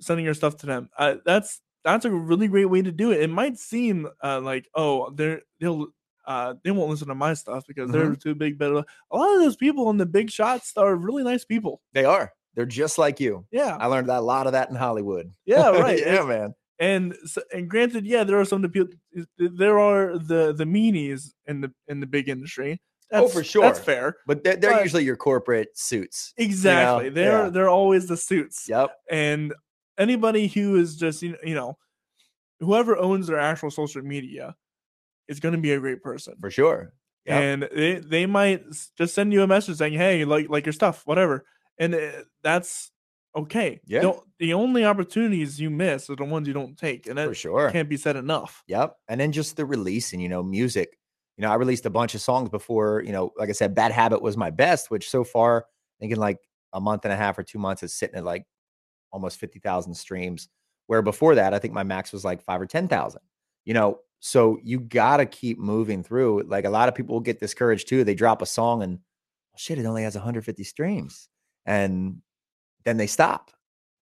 [0.00, 0.90] sending your stuff to them.
[0.98, 3.20] Uh, that's that's a really great way to do it.
[3.22, 5.88] It might seem uh, like oh they're they'll
[6.24, 8.58] uh, they won't listen to my stuff because they're too big.
[8.58, 11.80] But a lot of those people in the big shots are really nice people.
[11.92, 12.32] They are.
[12.54, 13.46] They're just like you.
[13.50, 15.32] Yeah, I learned that a lot of that in Hollywood.
[15.46, 15.98] yeah, right.
[15.98, 16.54] yeah, and, man.
[16.78, 17.16] and
[17.52, 18.94] and granted, yeah, there are some of the people.
[19.38, 22.80] There are the the meanies in the in the big industry.
[23.14, 23.62] Oh, for sure.
[23.62, 24.16] That's fair.
[24.26, 26.32] But they're, they're But- usually your corporate suits.
[26.38, 27.10] Exactly.
[27.10, 27.50] they're yeah.
[27.50, 28.66] they're always the suits.
[28.68, 28.90] Yep.
[29.10, 29.52] and
[29.98, 31.76] anybody who is just you know, you know
[32.60, 34.54] whoever owns their actual social media
[35.32, 36.92] is going to be a great person For sure.
[37.26, 37.42] Yep.
[37.42, 38.62] and they, they might
[38.96, 41.44] just send you a message saying hey like like your stuff whatever
[41.78, 41.98] and uh,
[42.42, 42.90] that's
[43.34, 44.00] okay Yeah.
[44.02, 47.34] the, the only opportunities you miss are the ones you don't take and For that
[47.36, 47.70] sure.
[47.70, 48.94] can't be said enough Yep.
[49.08, 50.98] And then just the release, and you know, music.
[51.38, 53.90] You know, I released a bunch of songs before, you know, like I said, Bad
[53.90, 56.36] Habit was my best, which so far, I think in like
[56.74, 58.44] a month and a half or two months is sitting at like
[59.12, 60.48] almost 50,000 streams.
[60.88, 63.20] Where before that, I think my max was like five or 10,000,
[63.64, 64.00] you know.
[64.24, 66.44] So you got to keep moving through.
[66.44, 68.04] Like a lot of people will get discouraged too.
[68.04, 71.28] They drop a song and oh, shit, it only has 150 streams.
[71.66, 72.22] And
[72.84, 73.50] then they stop.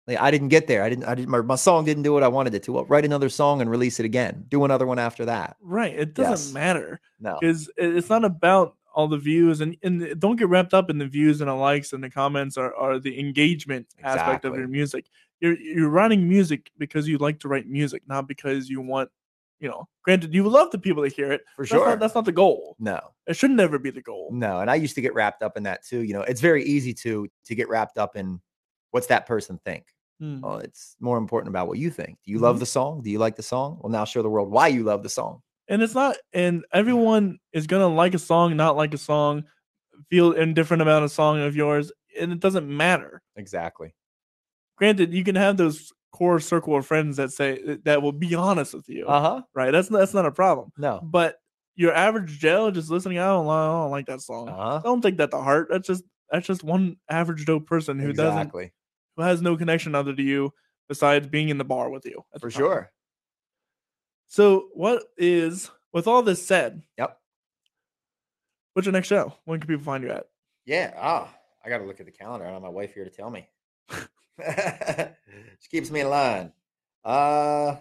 [0.07, 0.83] Like I didn't get there.
[0.83, 1.05] I didn't.
[1.05, 1.29] I didn't.
[1.29, 2.73] My, my song didn't do what I wanted it to.
[2.73, 4.43] Well, write another song and release it again.
[4.49, 5.55] Do another one after that.
[5.61, 5.97] Right.
[5.97, 6.53] It doesn't Yes.
[6.53, 7.37] matter No.
[7.39, 10.97] because it's not about all the views and, and uh, don't get wrapped up in
[10.97, 14.67] the views and the likes and the comments or, or the engagement aspect of your
[14.67, 15.05] music.
[15.39, 19.09] You're you're writing music because you like to write music, not because you want,
[19.59, 19.87] you know.
[20.03, 21.41] Granted, you love the people to hear it.
[21.55, 21.87] For That's sure.
[21.89, 22.75] not, that's not the goal.
[22.79, 22.99] no.
[23.27, 24.29] It should never be the goal.
[24.31, 24.59] No.
[24.59, 26.01] And I used to get wrapped up in that too.
[26.01, 28.39] You know, it's very easy to to get wrapped up in
[28.91, 29.85] what's that person think.
[30.19, 30.41] Hmm.
[30.41, 32.17] Well, it's more important about what you think.
[32.25, 32.59] Do you love Mhm.
[32.61, 33.01] the song?
[33.03, 33.77] Do you like the song?
[33.81, 35.41] Well, now show the world why you love the song.
[35.71, 39.43] and it's not and everyone is gonna like a song not like a song
[40.09, 43.93] feel indifferent about a song of yours and it doesn't matter Exactly.
[44.77, 48.73] granted you can have those core circle of friends that say that will be honest
[48.73, 49.41] with you Uh huh.
[49.53, 50.99] right that's that's not a problem No.
[51.03, 51.37] but
[51.75, 54.81] your average joe just listening i don't, I don't like that song Uh huh.
[54.83, 58.41] don't take that to heart that's just that's just one average joe person who doesn't
[58.41, 58.73] Exactly.
[59.17, 60.51] who has no connection other to you
[60.87, 62.91] besides being in the bar with you For sure.
[64.27, 67.19] so what is with all this said Yep.
[68.73, 70.25] what's your next show when can people find you at
[70.65, 70.93] Yeah.
[70.97, 71.33] Ah,
[71.65, 72.45] I got to look at the calendar.
[72.45, 73.47] I don't have my wife here to tell me.
[75.59, 76.51] she keeps me in line.
[77.03, 77.75] Uh,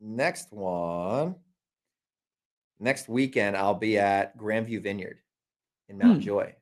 [0.00, 1.36] next one.
[2.78, 5.18] Next weekend, I'll be at Grandview Vineyard
[5.88, 6.20] in Mount Hmm.
[6.20, 6.54] Joy.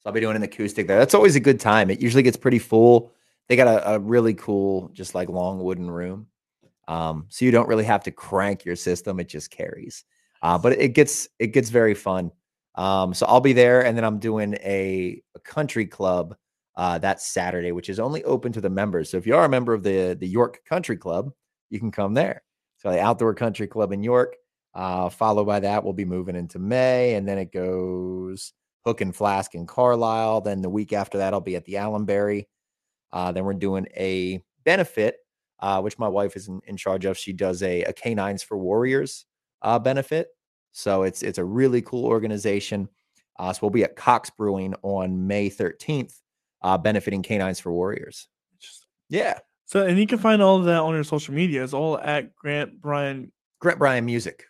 [0.00, 0.98] So I'll be doing an acoustic there.
[0.98, 1.90] That's always a good time.
[1.90, 3.12] It usually gets pretty full.
[3.48, 6.26] They got a, a really cool, just like long wooden room.
[6.86, 10.04] Um, so you don't really have to crank your system; it just carries.
[10.40, 12.30] Uh, but it gets it gets very fun.
[12.76, 16.36] Um, so I'll be there, and then I'm doing a, a country club
[16.78, 19.10] uh, that Saturday, which is only open to the members.
[19.10, 21.32] So if you are a member of the the York Country Club,
[21.68, 22.42] you can come there.
[22.78, 24.36] So the Outdoor Country Club in York.
[24.74, 28.52] Uh, followed by that, we'll be moving into May, and then it goes
[28.84, 30.42] Hook and Flask in Carlisle.
[30.42, 32.46] Then the week after that, I'll be at the Allenberry.
[33.12, 35.16] Uh, then we're doing a benefit,
[35.58, 37.18] uh, which my wife is in, in charge of.
[37.18, 39.26] She does a, a Canines for Warriors
[39.62, 40.28] uh, benefit.
[40.70, 42.88] So it's it's a really cool organization.
[43.36, 46.20] Uh, so we'll be at Cox Brewing on May 13th,
[46.62, 48.28] uh, benefiting Canines for Warriors.
[48.60, 49.38] Just- Yeah.
[49.66, 51.62] So, and you can find all of that on your social media.
[51.62, 53.30] It's all at Grant Bryan.
[53.60, 54.44] Grant Bryan Music.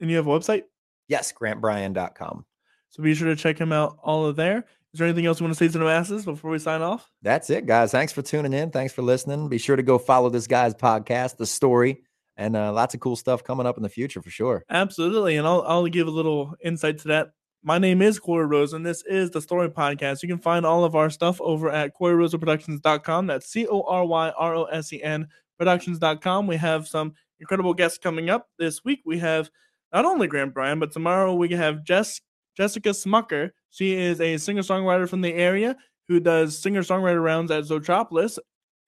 [0.00, 0.62] And you have a website,
[1.08, 2.44] Yes, grantbryan.com.
[2.90, 3.98] so be sure to check him out.
[4.02, 4.64] All of there.
[4.92, 7.10] Is there anything else you want to say to the masses before we sign off?
[7.22, 7.90] That's it, guys.
[7.90, 8.70] Thanks for tuning in.
[8.70, 9.48] Thanks for listening.
[9.48, 12.04] Be sure to go follow this guy's podcast, The Story,
[12.36, 14.64] and uh, lots of cool stuff coming up in the future for sure.
[14.70, 17.30] Absolutely, and I'll I'll give a little insight to that.
[17.66, 20.22] My name is Cory Rose, and this is the Story Podcast.
[20.22, 23.26] You can find all of our stuff over at CoryRosenProductions.com.
[23.26, 26.46] That's C O R Y R O S E N Productions.com.
[26.46, 29.00] We have some incredible guests coming up this week.
[29.06, 29.48] We have
[29.94, 32.20] not only Grant Bryan, but tomorrow we have Jess
[32.54, 33.52] Jessica Smucker.
[33.70, 35.74] She is a singer songwriter from the area
[36.06, 38.38] who does singer songwriter rounds at Zoetropolis,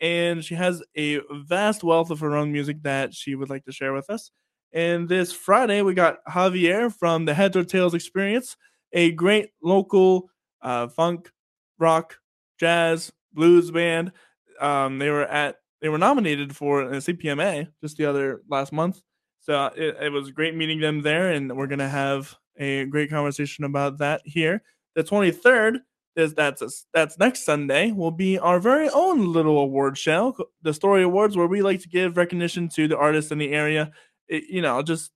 [0.02, 3.72] and she has a vast wealth of her own music that she would like to
[3.72, 4.30] share with us.
[4.76, 8.58] And this Friday, we got Javier from the Heads or Tails Experience,
[8.92, 10.28] a great local
[10.60, 11.30] uh, funk,
[11.78, 12.18] rock,
[12.60, 14.12] jazz, blues band.
[14.60, 19.00] Um, they were at they were nominated for a CPMA just the other last month,
[19.40, 23.64] so it, it was great meeting them there, and we're gonna have a great conversation
[23.64, 24.62] about that here.
[24.94, 25.78] The twenty third
[26.16, 30.74] is that's a, that's next Sunday will be our very own little award show, the
[30.74, 33.90] Story Awards, where we like to give recognition to the artists in the area
[34.28, 35.10] it, you know, just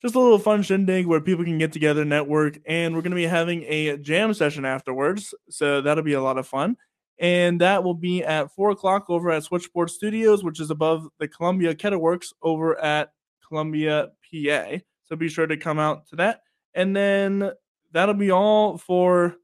[0.00, 3.16] just a little fun shindig where people can get together, network, and we're going to
[3.16, 5.34] be having a jam session afterwards.
[5.50, 6.76] So that'll be a lot of fun.
[7.18, 11.26] And that will be at four o'clock over at Switchboard Studios, which is above the
[11.26, 13.10] Columbia Kettleworks over at
[13.46, 14.78] Columbia, PA.
[15.04, 16.42] So be sure to come out to that.
[16.74, 17.50] And then
[17.90, 19.34] that'll be all for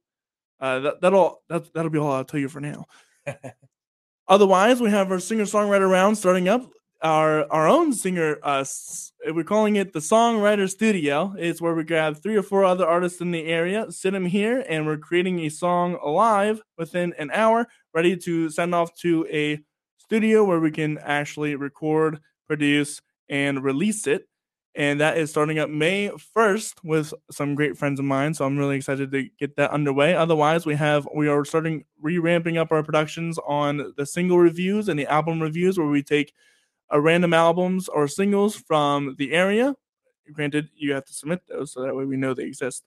[0.60, 2.84] uh, that, that'll that, that'll be all I'll tell you for now.
[4.28, 6.70] Otherwise, we have our singer songwriter round starting up.
[7.04, 8.64] Our our own singer, uh,
[9.26, 11.34] we're calling it the Songwriter Studio.
[11.38, 14.64] It's where we grab three or four other artists in the area, sit them here,
[14.66, 19.60] and we're creating a song live within an hour, ready to send off to a
[19.98, 24.26] studio where we can actually record, produce, and release it.
[24.74, 28.32] And that is starting up May 1st with some great friends of mine.
[28.32, 30.14] So I'm really excited to get that underway.
[30.14, 34.98] Otherwise, we have we are starting re-ramping up our productions on the single reviews and
[34.98, 36.32] the album reviews where we take
[36.94, 39.74] a random albums or singles from the area.
[40.32, 42.84] Granted, you have to submit those so that way we know they exist.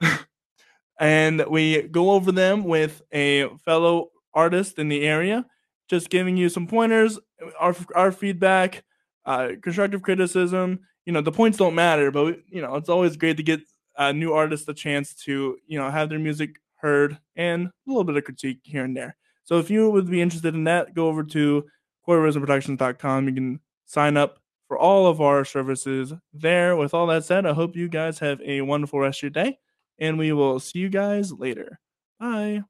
[1.00, 5.46] and we go over them with a fellow artist in the area,
[5.88, 7.18] just giving you some pointers,
[7.58, 8.84] our our feedback,
[9.24, 10.80] uh, constructive criticism.
[11.06, 13.62] You know, the points don't matter, but you know, it's always great to get
[13.96, 18.04] uh, new artists a chance to you know have their music heard and a little
[18.04, 19.16] bit of critique here and there.
[19.44, 21.64] So if you would be interested in that, go over to
[22.10, 23.28] CoryRosenProductions.com.
[23.28, 26.76] You can sign up for all of our services there.
[26.76, 29.58] With all that said, I hope you guys have a wonderful rest of your day,
[29.98, 31.78] and we will see you guys later.
[32.18, 32.62] Bye.